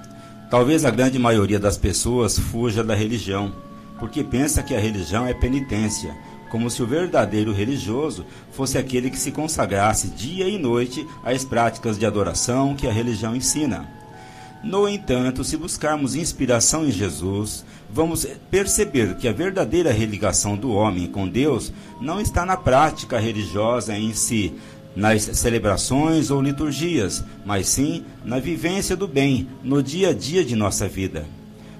talvez 0.49 0.83
a 0.83 0.91
grande 0.91 1.17
maioria 1.17 1.59
das 1.59 1.77
pessoas 1.77 2.37
fuja 2.37 2.83
da 2.83 2.93
religião, 2.93 3.55
porque 3.97 4.21
pensa 4.21 4.61
que 4.61 4.75
a 4.75 4.79
religião 4.79 5.25
é 5.25 5.33
penitência 5.33 6.13
como 6.53 6.69
se 6.69 6.83
o 6.83 6.85
verdadeiro 6.85 7.51
religioso 7.51 8.27
fosse 8.51 8.77
aquele 8.77 9.09
que 9.09 9.17
se 9.17 9.31
consagrasse 9.31 10.09
dia 10.09 10.47
e 10.47 10.59
noite 10.59 11.03
às 11.25 11.43
práticas 11.43 11.97
de 11.97 12.05
adoração 12.05 12.75
que 12.75 12.85
a 12.85 12.91
religião 12.91 13.35
ensina. 13.35 13.89
No 14.63 14.87
entanto, 14.87 15.43
se 15.43 15.57
buscarmos 15.57 16.13
inspiração 16.13 16.85
em 16.85 16.91
Jesus, 16.91 17.65
vamos 17.91 18.27
perceber 18.51 19.15
que 19.15 19.27
a 19.27 19.33
verdadeira 19.33 19.91
religação 19.91 20.55
do 20.55 20.71
homem 20.71 21.07
com 21.07 21.27
Deus 21.27 21.73
não 21.99 22.21
está 22.21 22.45
na 22.45 22.55
prática 22.55 23.17
religiosa 23.17 23.97
em 23.97 24.13
si, 24.13 24.53
nas 24.95 25.23
celebrações 25.23 26.29
ou 26.29 26.39
liturgias, 26.39 27.23
mas 27.43 27.67
sim 27.67 28.05
na 28.23 28.37
vivência 28.37 28.95
do 28.95 29.07
bem 29.07 29.47
no 29.63 29.81
dia 29.81 30.09
a 30.09 30.13
dia 30.13 30.45
de 30.45 30.55
nossa 30.55 30.87
vida. 30.87 31.25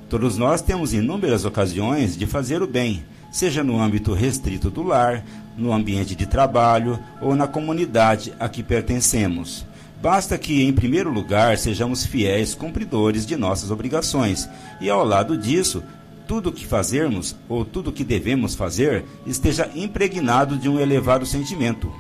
Todos 0.10 0.36
nós 0.36 0.64
temos 0.64 0.94
inúmeras 0.94 1.46
ocasiões 1.46 2.18
de 2.18 2.26
fazer 2.26 2.64
o 2.64 2.68
bem, 2.68 3.04
seja 3.34 3.64
no 3.64 3.82
âmbito 3.82 4.14
restrito 4.14 4.70
do 4.70 4.84
lar, 4.84 5.26
no 5.58 5.74
ambiente 5.74 6.16
de 6.16 6.28
trabalho 6.28 7.00
ou 7.20 7.36
na 7.36 7.48
comunidade 7.48 8.32
a 8.40 8.48
que 8.48 8.62
pertencemos. 8.62 9.66
Basta 10.00 10.38
que, 10.38 10.62
em 10.62 10.72
primeiro 10.72 11.10
lugar, 11.10 11.58
sejamos 11.58 12.06
fiéis 12.06 12.54
cumpridores 12.54 13.26
de 13.26 13.36
nossas 13.36 13.72
obrigações, 13.72 14.48
e 14.80 14.88
ao 14.88 15.04
lado 15.04 15.36
disso, 15.36 15.84
tudo 16.28 16.50
o 16.50 16.54
que 16.54 16.66
fazermos 16.66 17.36
ou 17.50 17.66
tudo 17.66 17.90
o 17.90 17.94
que 17.94 18.04
devemos 18.04 18.54
fazer 18.54 19.04
esteja 19.26 19.68
impregnado 19.74 20.56
de 20.56 20.70
um 20.70 20.80
elevado 20.80 21.26
sentimento. 21.26 21.92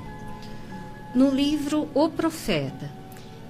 No 1.16 1.32
livro 1.32 1.90
O 1.96 2.10
Profeta, 2.10 2.92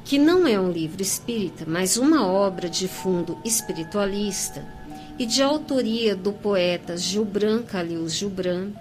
que 0.05 0.17
não 0.17 0.47
é 0.47 0.57
um 0.57 0.71
livro 0.71 1.01
espírita, 1.01 1.65
mas 1.67 1.97
uma 1.97 2.25
obra 2.25 2.69
de 2.69 2.87
fundo 2.87 3.37
espiritualista, 3.43 4.65
e 5.17 5.25
de 5.25 5.41
autoria 5.41 6.15
do 6.15 6.33
poeta 6.33 6.97
Gilbran 6.97 7.63
Calil 7.63 8.07
Gilbran, 8.09 8.71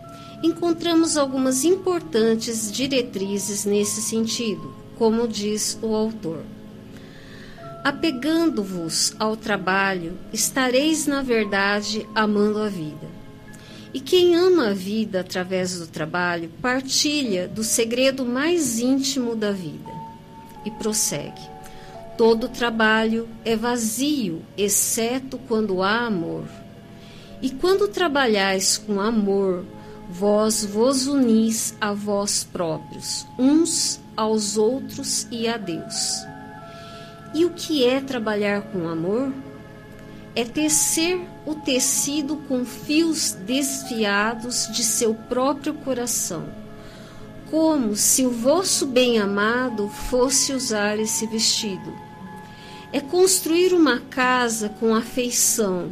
encontramos 0.42 1.16
algumas 1.16 1.64
importantes 1.64 2.70
diretrizes 2.72 3.64
nesse 3.64 4.00
sentido, 4.00 4.74
como 4.96 5.28
diz 5.28 5.78
o 5.82 5.94
autor. 5.94 6.42
Apegando-vos 7.84 9.14
ao 9.18 9.36
trabalho, 9.36 10.16
estareis, 10.32 11.06
na 11.06 11.20
verdade, 11.22 12.06
amando 12.14 12.60
a 12.60 12.68
vida. 12.68 13.22
E 13.92 14.00
quem 14.00 14.36
ama 14.36 14.68
a 14.68 14.72
vida 14.72 15.20
através 15.20 15.78
do 15.78 15.86
trabalho 15.86 16.50
partilha 16.62 17.46
do 17.46 17.62
segredo 17.62 18.24
mais 18.24 18.78
íntimo 18.78 19.36
da 19.36 19.52
vida. 19.52 19.90
E 20.64 20.70
prossegue. 20.70 21.51
Todo 22.22 22.48
trabalho 22.48 23.28
é 23.44 23.56
vazio, 23.56 24.42
exceto 24.56 25.40
quando 25.48 25.82
há 25.82 26.06
amor. 26.06 26.44
E 27.42 27.50
quando 27.50 27.88
trabalhais 27.88 28.78
com 28.78 29.00
amor, 29.00 29.64
vós 30.08 30.64
vos 30.64 31.08
unis 31.08 31.74
a 31.80 31.92
vós 31.92 32.44
próprios, 32.44 33.26
uns 33.36 34.00
aos 34.16 34.56
outros 34.56 35.26
e 35.32 35.48
a 35.48 35.56
Deus. 35.56 36.24
E 37.34 37.44
o 37.44 37.50
que 37.50 37.84
é 37.84 38.00
trabalhar 38.00 38.62
com 38.70 38.88
amor? 38.88 39.32
É 40.36 40.44
tecer 40.44 41.20
o 41.44 41.56
tecido 41.56 42.36
com 42.46 42.64
fios 42.64 43.32
desfiados 43.32 44.68
de 44.68 44.84
seu 44.84 45.12
próprio 45.12 45.74
coração, 45.74 46.44
como 47.50 47.96
se 47.96 48.24
o 48.24 48.30
vosso 48.30 48.86
bem-amado 48.86 49.88
fosse 49.88 50.52
usar 50.52 51.00
esse 51.00 51.26
vestido 51.26 52.11
é 52.92 53.00
construir 53.00 53.72
uma 53.72 53.98
casa 53.98 54.68
com 54.68 54.94
afeição, 54.94 55.90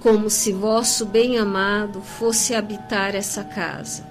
como 0.00 0.28
se 0.28 0.52
vosso 0.52 1.06
bem-amado 1.06 2.02
fosse 2.02 2.54
habitar 2.54 3.14
essa 3.14 3.42
casa. 3.42 4.06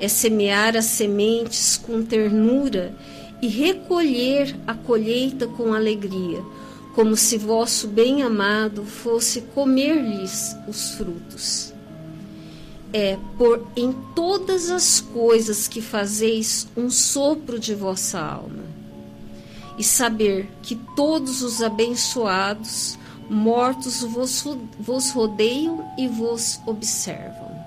É 0.00 0.08
semear 0.08 0.76
as 0.76 0.86
sementes 0.86 1.76
com 1.76 2.02
ternura 2.02 2.92
e 3.40 3.46
recolher 3.46 4.56
a 4.66 4.74
colheita 4.74 5.46
com 5.46 5.72
alegria, 5.72 6.42
como 6.94 7.16
se 7.16 7.38
vosso 7.38 7.86
bem-amado 7.86 8.84
fosse 8.84 9.42
comer-lhes 9.54 10.56
os 10.66 10.90
frutos. 10.90 11.72
É 12.92 13.16
por 13.36 13.64
em 13.76 13.92
todas 14.14 14.70
as 14.70 15.00
coisas 15.00 15.68
que 15.68 15.80
fazeis 15.80 16.66
um 16.76 16.90
sopro 16.90 17.58
de 17.60 17.74
vossa 17.74 18.18
alma 18.18 18.77
e 19.78 19.84
saber 19.84 20.50
que 20.62 20.74
todos 20.74 21.42
os 21.42 21.62
abençoados 21.62 22.98
mortos 23.30 24.02
vos, 24.02 24.44
vos 24.78 25.10
rodeiam 25.10 25.84
e 25.96 26.08
vos 26.08 26.60
observam. 26.66 27.57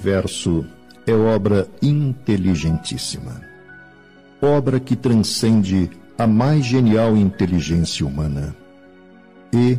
Universo 0.00 0.64
é 1.06 1.12
obra 1.12 1.68
inteligentíssima. 1.82 3.42
Obra 4.40 4.80
que 4.80 4.96
transcende 4.96 5.90
a 6.16 6.26
mais 6.26 6.64
genial 6.64 7.14
inteligência 7.16 8.06
humana. 8.06 8.56
E, 9.52 9.78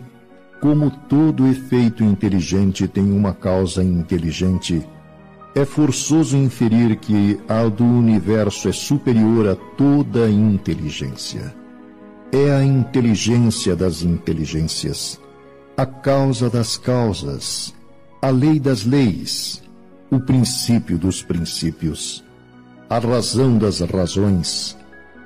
como 0.62 0.92
todo 0.92 1.48
efeito 1.48 2.04
inteligente 2.04 2.88
tem 2.88 3.12
uma 3.12 3.34
causa 3.34 3.84
inteligente, 3.84 4.88
é 5.56 5.66
forçoso 5.66 6.38
inferir 6.38 6.98
que 6.98 7.40
a 7.50 7.68
do 7.68 7.84
universo 7.84 8.70
é 8.70 8.72
superior 8.72 9.48
a 9.50 9.56
toda 9.76 10.30
inteligência. 10.30 11.52
É 12.32 12.52
a 12.52 12.64
inteligência 12.64 13.76
das 13.76 14.04
inteligências, 14.04 15.20
a 15.76 15.86
causa 15.86 16.48
das 16.48 16.78
causas, 16.78 17.74
a 18.22 18.30
lei 18.30 18.60
das 18.60 18.86
leis, 18.86 19.62
o 20.12 20.20
princípio 20.20 20.98
dos 20.98 21.24
princípios, 21.24 22.22
a 22.90 23.00
razão 23.00 23.58
das 23.58 23.80
razões, 23.80 24.78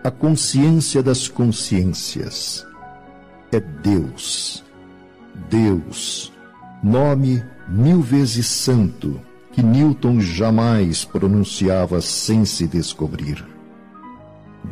a 0.04 0.12
consciência 0.12 1.02
das 1.02 1.28
consciências. 1.28 2.64
É 3.52 3.60
Deus. 3.60 4.64
Deus, 5.50 6.32
nome 6.84 7.44
mil 7.68 8.00
vezes 8.00 8.46
santo, 8.46 9.20
que 9.52 9.64
Newton 9.64 10.22
jamais 10.22 11.04
pronunciava 11.04 12.00
sem 12.00 12.46
se 12.46 12.68
descobrir. 12.68 13.44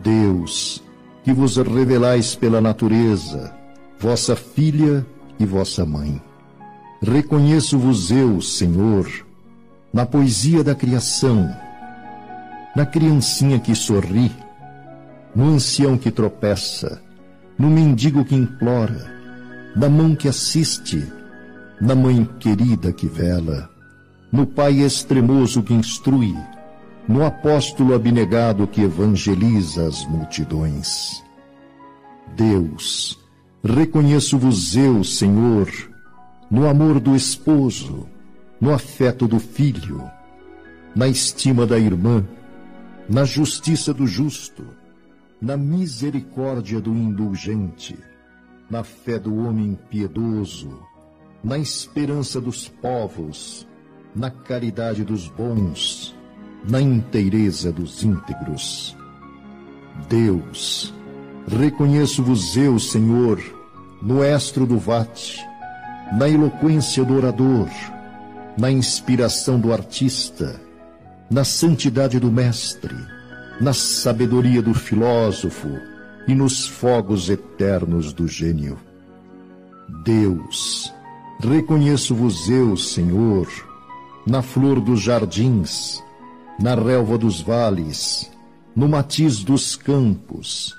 Deus, 0.03 0.84
que 1.24 1.34
vos 1.34 1.57
revelais 1.57 2.36
pela 2.36 2.61
natureza, 2.61 3.51
vossa 3.99 4.36
filha 4.36 5.03
e 5.39 5.45
vossa 5.45 5.84
mãe. 5.86 6.22
Reconheço-vos 7.01 8.11
eu, 8.11 8.39
Senhor, 8.41 9.07
na 9.93 10.07
poesia 10.07 10.63
da 10.63 10.73
criação, 10.73 11.55
na 12.75 12.83
criancinha 12.83 13.59
que 13.59 13.75
sorri, 13.75 14.31
no 15.35 15.49
ancião 15.49 15.95
que 15.95 16.09
tropeça, 16.09 16.99
no 17.59 17.69
mendigo 17.69 18.25
que 18.25 18.33
implora, 18.33 19.13
na 19.75 19.87
mão 19.87 20.15
que 20.15 20.27
assiste, 20.27 21.07
na 21.79 21.93
mãe 21.93 22.27
querida 22.39 22.91
que 22.91 23.05
vela, 23.05 23.69
no 24.31 24.47
pai 24.47 24.81
extremoso 24.81 25.61
que 25.61 25.75
instrui, 25.75 26.35
no 27.07 27.23
apóstolo 27.23 27.93
abnegado 27.93 28.65
que 28.65 28.81
evangeliza 28.81 29.85
as 29.87 30.03
multidões. 30.07 31.23
Deus, 32.35 33.19
reconheço-vos 33.63 34.75
eu, 34.75 35.03
Senhor, 35.03 35.69
no 36.49 36.67
amor 36.67 36.99
do 36.99 37.15
esposo, 37.15 38.07
no 38.64 38.74
afeto 38.74 39.28
do 39.28 39.41
filho, 39.41 40.09
na 40.95 41.05
estima 41.05 41.68
da 41.68 41.78
irmã, 41.78 42.26
na 43.09 43.26
justiça 43.26 43.93
do 43.93 44.07
justo, 44.07 44.66
na 45.41 45.57
misericórdia 45.57 46.80
do 46.80 46.91
indulgente, 46.91 47.99
na 48.70 48.82
fé 48.82 49.20
do 49.20 49.36
homem 49.36 49.78
piedoso, 49.89 50.80
na 51.43 51.57
esperança 51.57 52.39
dos 52.39 52.70
povos, 52.70 53.68
na 54.16 54.32
caridade 54.32 55.03
dos 55.03 55.28
bons, 55.28 56.16
na 56.64 56.80
inteireza 56.80 57.70
dos 57.70 58.01
íntegros. 58.01 58.95
Deus, 60.07 60.93
reconheço-vos 61.45 62.55
eu, 62.55 62.80
Senhor, 62.80 63.41
no 64.01 64.24
estro 64.24 64.66
do 64.66 64.78
vate, 64.78 65.45
na 66.18 66.30
eloquência 66.30 67.03
do 67.03 67.14
orador, 67.18 67.68
na 68.57 68.71
inspiração 68.71 69.59
do 69.59 69.73
artista, 69.73 70.59
na 71.29 71.43
santidade 71.43 72.19
do 72.19 72.31
mestre, 72.31 72.95
na 73.59 73.73
sabedoria 73.73 74.61
do 74.61 74.73
filósofo 74.73 75.69
e 76.27 76.35
nos 76.35 76.67
fogos 76.67 77.29
eternos 77.29 78.13
do 78.13 78.27
gênio. 78.27 78.77
Deus, 80.03 80.93
reconheço-vos 81.39 82.49
eu, 82.49 82.77
Senhor, 82.77 83.47
na 84.25 84.41
flor 84.41 84.79
dos 84.79 85.01
jardins, 85.01 86.01
na 86.59 86.75
relva 86.75 87.17
dos 87.17 87.41
vales, 87.41 88.31
no 88.75 88.87
matiz 88.87 89.43
dos 89.43 89.75
campos, 89.75 90.75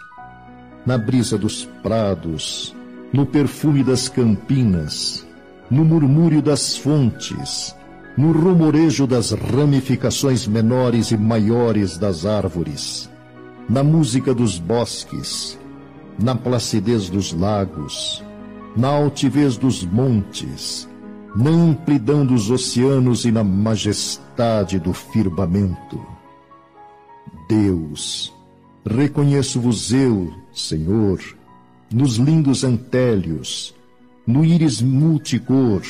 na 0.87 0.97
brisa 0.97 1.37
dos 1.37 1.65
prados, 1.83 2.75
no 3.13 3.27
perfume 3.27 3.85
das 3.85 4.09
campinas, 4.09 5.27
no 5.71 5.85
murmúrio 5.85 6.43
das 6.43 6.77
fontes, 6.77 7.75
no 8.17 8.33
rumorejo 8.33 9.07
das 9.07 9.33
ramificações 9.33 10.47
menores 10.47 11.11
e 11.11 11.17
maiores 11.17 11.99
das 11.99 12.25
árvores, 12.25 13.11
na 13.69 13.83
música 13.83 14.35
dos 14.35 14.59
bosques, 14.59 15.59
na 16.19 16.35
placidez 16.35 17.09
dos 17.09 17.33
lagos, 17.33 18.23
na 18.77 18.89
altivez 18.89 19.57
dos 19.57 19.85
montes, 19.85 20.89
na 21.35 21.51
amplidão 21.51 22.25
dos 22.25 22.51
oceanos 22.51 23.25
e 23.25 23.33
na 23.33 23.43
majestade 23.43 24.79
do 24.79 24.93
firmamento. 24.93 26.01
Deus, 27.49 28.33
reconheço-vos 28.87 29.93
eu, 29.93 30.33
Senhor, 30.53 31.21
nos 31.93 32.17
lindos 32.17 32.65
antélios, 32.65 33.75
no 34.27 34.45
íris 34.45 34.81
multicor, 34.81 35.83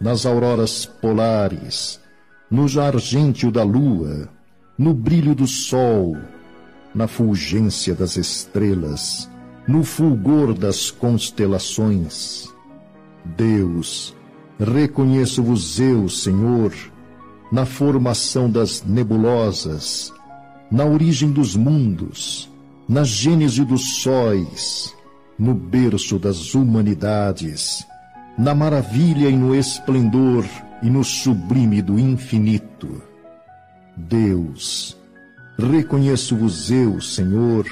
nas 0.00 0.24
auroras 0.24 0.86
polares, 0.86 2.00
no 2.50 2.66
argêntio 2.80 3.50
da 3.50 3.62
lua, 3.62 4.28
no 4.78 4.94
brilho 4.94 5.34
do 5.34 5.46
sol, 5.46 6.16
na 6.94 7.06
fulgência 7.06 7.94
das 7.94 8.16
estrelas, 8.16 9.30
no 9.68 9.84
fulgor 9.84 10.54
das 10.54 10.90
constelações. 10.90 12.48
Deus, 13.36 14.14
Reconheço-vos 14.60 15.80
eu, 15.80 16.06
Senhor, 16.06 16.70
na 17.50 17.64
formação 17.64 18.50
das 18.50 18.84
nebulosas, 18.84 20.12
na 20.70 20.84
origem 20.84 21.30
dos 21.30 21.56
mundos, 21.56 22.50
na 22.86 23.02
gênese 23.02 23.64
dos 23.64 24.02
sóis, 24.02 24.94
no 25.40 25.54
berço 25.54 26.18
das 26.18 26.54
humanidades, 26.54 27.86
na 28.36 28.54
maravilha 28.54 29.30
e 29.30 29.34
no 29.34 29.54
esplendor 29.54 30.44
e 30.82 30.90
no 30.90 31.02
sublime 31.02 31.80
do 31.80 31.98
infinito. 31.98 33.02
Deus, 33.96 34.98
reconheço-vos 35.58 36.70
eu, 36.70 37.00
Senhor, 37.00 37.64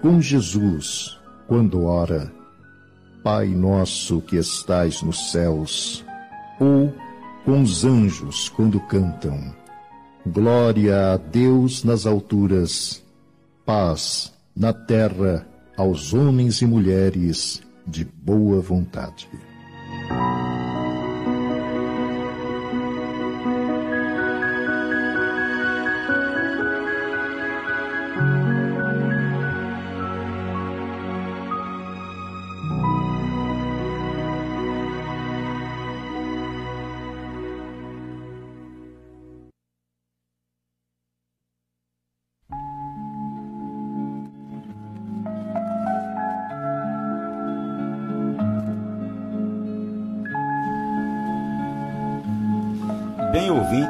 com 0.00 0.18
Jesus, 0.18 1.20
quando 1.46 1.84
ora, 1.84 2.32
Pai 3.22 3.48
nosso 3.48 4.22
que 4.22 4.36
estais 4.36 5.02
nos 5.02 5.30
céus, 5.30 6.02
ou 6.58 6.90
com 7.44 7.60
os 7.60 7.84
anjos 7.84 8.48
quando 8.48 8.80
cantam. 8.80 9.54
Glória 10.26 11.12
a 11.12 11.16
Deus 11.18 11.84
nas 11.84 12.06
alturas, 12.06 13.02
paz 13.66 14.32
na 14.56 14.72
terra 14.72 15.49
aos 15.80 16.12
homens 16.12 16.60
e 16.60 16.66
mulheres 16.66 17.62
de 17.86 18.04
boa 18.04 18.60
vontade. 18.60 19.26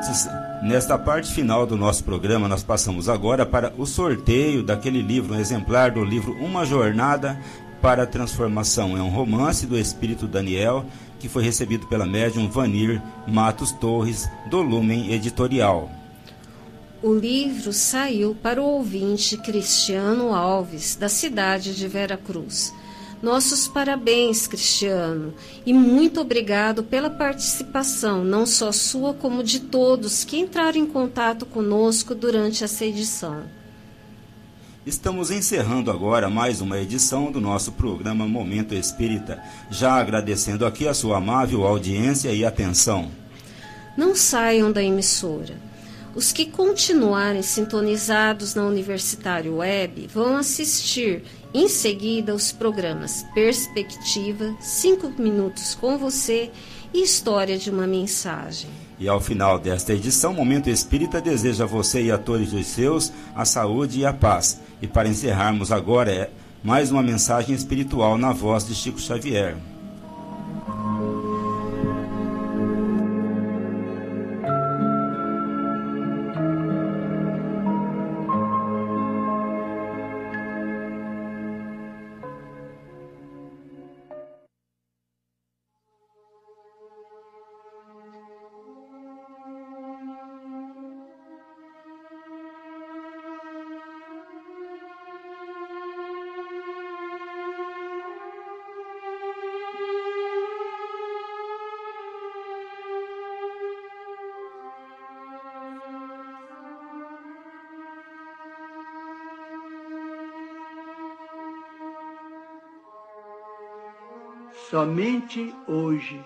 Ouvintes, 0.01 0.29
nesta 0.63 0.99
parte 0.99 1.33
final 1.33 1.67
do 1.67 1.77
nosso 1.77 2.03
programa, 2.03 2.49
nós 2.49 2.63
passamos 2.63 3.09
agora 3.09 3.45
para 3.45 3.73
o 3.77 3.85
sorteio 3.87 4.63
daquele 4.63 5.03
livro, 5.03 5.35
um 5.35 5.39
exemplar 5.39 5.91
do 5.91 6.03
livro 6.03 6.33
Uma 6.41 6.65
Jornada 6.65 7.39
para 7.83 8.05
a 8.05 8.07
Transformação. 8.07 8.97
É 8.97 9.03
um 9.03 9.11
romance 9.11 9.67
do 9.67 9.79
Espírito 9.79 10.27
Daniel 10.27 10.87
que 11.19 11.29
foi 11.29 11.43
recebido 11.43 11.87
pela 11.87 12.07
médium 12.07 12.49
Vanir 12.49 13.03
Matos 13.29 13.73
Torres, 13.73 14.27
do 14.49 14.63
Lumen 14.63 15.13
Editorial. 15.13 15.91
O 17.03 17.13
livro 17.13 17.73
saiu 17.75 18.35
para 18.35 18.61
o 18.61 18.65
ouvinte 18.65 19.37
Cristiano 19.37 20.35
Alves, 20.35 20.97
da 20.97 21.11
cidade 21.11 21.77
de 21.77 21.87
Vera 21.87 22.17
Cruz. 22.17 22.73
Nossos 23.23 23.69
parabéns, 23.69 24.47
Cristiano, 24.47 25.35
e 25.67 25.75
muito 25.75 26.23
obrigado 26.23 26.83
pela 26.83 27.11
participação, 27.11 28.25
não 28.25 28.47
só 28.47 28.73
sua, 28.73 29.13
como 29.13 29.45
de 29.45 29.61
todos 29.61 30.25
que 30.25 30.39
entraram 30.39 30.79
em 30.79 30.87
contato 30.87 31.45
conosco 31.45 32.15
durante 32.15 32.65
essa 32.65 32.85
edição. 32.85 33.43
Estamos 34.87 35.31
encerrando 35.31 35.91
agora 35.91 36.31
mais 36.31 36.63
uma 36.63 36.79
edição 36.79 37.31
do 37.31 37.43
nosso 37.43 37.73
programa 37.73 38.27
Momento 38.27 38.75
Espírita, 38.75 39.43
já 39.71 39.93
agradecendo 39.93 40.65
aqui 40.65 40.89
a 40.89 40.95
sua 40.95 41.19
amável 41.19 41.67
audiência 41.67 42.33
e 42.33 42.43
atenção. 42.43 43.11
Não 43.95 44.17
saiam 44.17 44.73
da 44.73 44.83
emissora. 44.83 45.70
Os 46.15 46.33
que 46.33 46.47
continuarem 46.47 47.41
sintonizados 47.41 48.57
na 48.57 48.65
Universitário 48.65 49.57
Web 49.59 50.09
vão 50.13 50.37
assistir 50.37 51.23
em 51.55 51.69
seguida, 51.69 52.35
os 52.35 52.51
programas 52.51 53.25
Perspectiva, 53.33 54.53
Cinco 54.61 55.13
Minutos 55.21 55.77
com 55.77 55.97
Você 55.97 56.51
e 56.93 57.03
História 57.03 57.57
de 57.57 57.71
uma 57.71 57.87
Mensagem. 57.87 58.69
E 58.99 59.09
ao 59.09 59.21
final 59.21 59.59
desta 59.59 59.93
edição, 59.93 60.35
Momento 60.35 60.69
Espírita 60.69 61.21
deseja 61.21 61.63
a 61.63 61.67
você 61.67 62.03
e 62.03 62.11
a 62.11 62.19
todos 62.19 62.53
os 62.53 62.67
seus 62.67 63.13
a 63.35 63.45
saúde 63.45 64.01
e 64.01 64.05
a 64.05 64.13
paz. 64.13 64.61
E 64.83 64.89
para 64.89 65.09
encerrarmos 65.09 65.71
agora, 65.71 66.13
é 66.13 66.31
mais 66.63 66.91
uma 66.91 67.03
mensagem 67.03 67.55
espiritual 67.55 68.19
na 68.19 68.33
voz 68.33 68.67
de 68.67 68.75
Chico 68.75 69.01
Xavier. 69.01 69.57
Somente 114.81 115.55
hoje. 115.67 116.25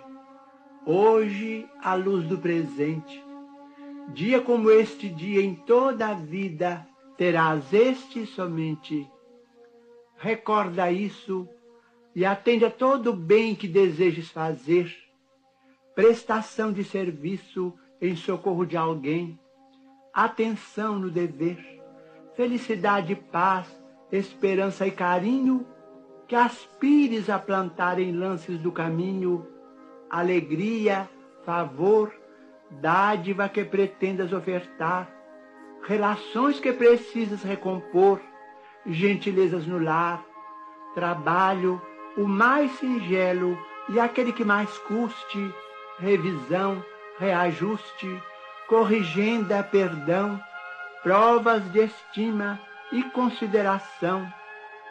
Hoje, 0.87 1.69
à 1.83 1.97
luz 1.97 2.25
do 2.25 2.39
presente. 2.39 3.21
Dia 4.13 4.41
como 4.41 4.71
este 4.71 5.09
dia 5.09 5.43
em 5.43 5.57
toda 5.57 6.11
a 6.11 6.15
vida, 6.15 6.87
terás 7.17 7.73
este 7.73 8.25
somente. 8.25 9.11
Recorda 10.17 10.89
isso 10.93 11.49
e 12.15 12.25
atende 12.25 12.65
a 12.65 12.71
todo 12.71 13.11
o 13.11 13.17
bem 13.17 13.57
que 13.57 13.67
desejes 13.67 14.31
fazer. 14.31 14.95
Prestação 15.93 16.73
de 16.73 16.85
serviço 16.85 17.75
em 18.01 18.15
socorro 18.15 18.65
de 18.65 18.77
alguém. 18.77 19.37
Atenção 20.13 20.97
no 20.97 21.11
dever. 21.11 21.59
Felicidade, 22.37 23.17
paz, 23.17 23.67
esperança 24.13 24.87
e 24.87 24.93
carinho 24.93 25.67
que 26.27 26.35
aspires 26.35 27.29
a 27.29 27.39
plantar 27.39 27.99
em 27.99 28.13
lances 28.13 28.59
do 28.59 28.73
caminho 28.73 29.47
alegria, 30.11 31.09
favor, 31.45 32.13
dádiva 32.71 33.49
que 33.49 33.65
pretendas 33.65 34.33
ofertar, 34.33 35.11
relações 35.87 36.61
que 36.61 36.73
precisas 36.73 37.43
recompor, 37.43 38.21
gentilezas 38.87 39.67
no 39.67 39.79
lar, 39.79 40.25
trabalho, 40.95 41.81
o 42.17 42.27
mais 42.27 42.71
singelo 42.73 43.59
e 43.89 43.99
aquele 43.99 44.33
que 44.33 44.45
mais 44.45 44.77
custe, 44.79 45.55
revisão, 45.99 46.83
reajuste, 47.19 48.23
corrigenda, 48.69 49.63
perdão, 49.63 50.41
provas 51.03 51.63
de 51.73 51.85
estima 51.85 52.59
e 52.93 53.03
consideração, 53.03 54.27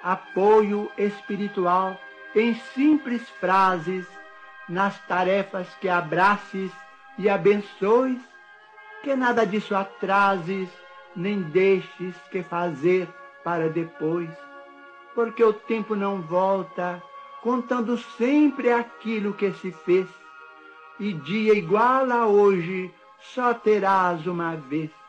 apoio 0.03 0.91
espiritual 0.97 1.97
em 2.35 2.53
simples 2.75 3.21
frases, 3.39 4.05
nas 4.67 4.99
tarefas 5.07 5.67
que 5.79 5.87
abraces 5.87 6.71
e 7.17 7.29
abençoes, 7.29 8.19
que 9.01 9.15
nada 9.15 9.45
disso 9.45 9.75
atrases, 9.75 10.69
nem 11.15 11.41
deixes 11.41 12.15
que 12.31 12.43
fazer 12.43 13.07
para 13.43 13.69
depois, 13.69 14.29
porque 15.13 15.43
o 15.43 15.53
tempo 15.53 15.95
não 15.95 16.21
volta, 16.21 17.01
contando 17.41 17.97
sempre 17.97 18.71
aquilo 18.71 19.33
que 19.33 19.51
se 19.53 19.71
fez, 19.71 20.07
e 20.99 21.13
dia 21.13 21.53
igual 21.53 22.11
a 22.11 22.25
hoje 22.25 22.93
só 23.19 23.53
terás 23.53 24.25
uma 24.25 24.55
vez. 24.55 25.02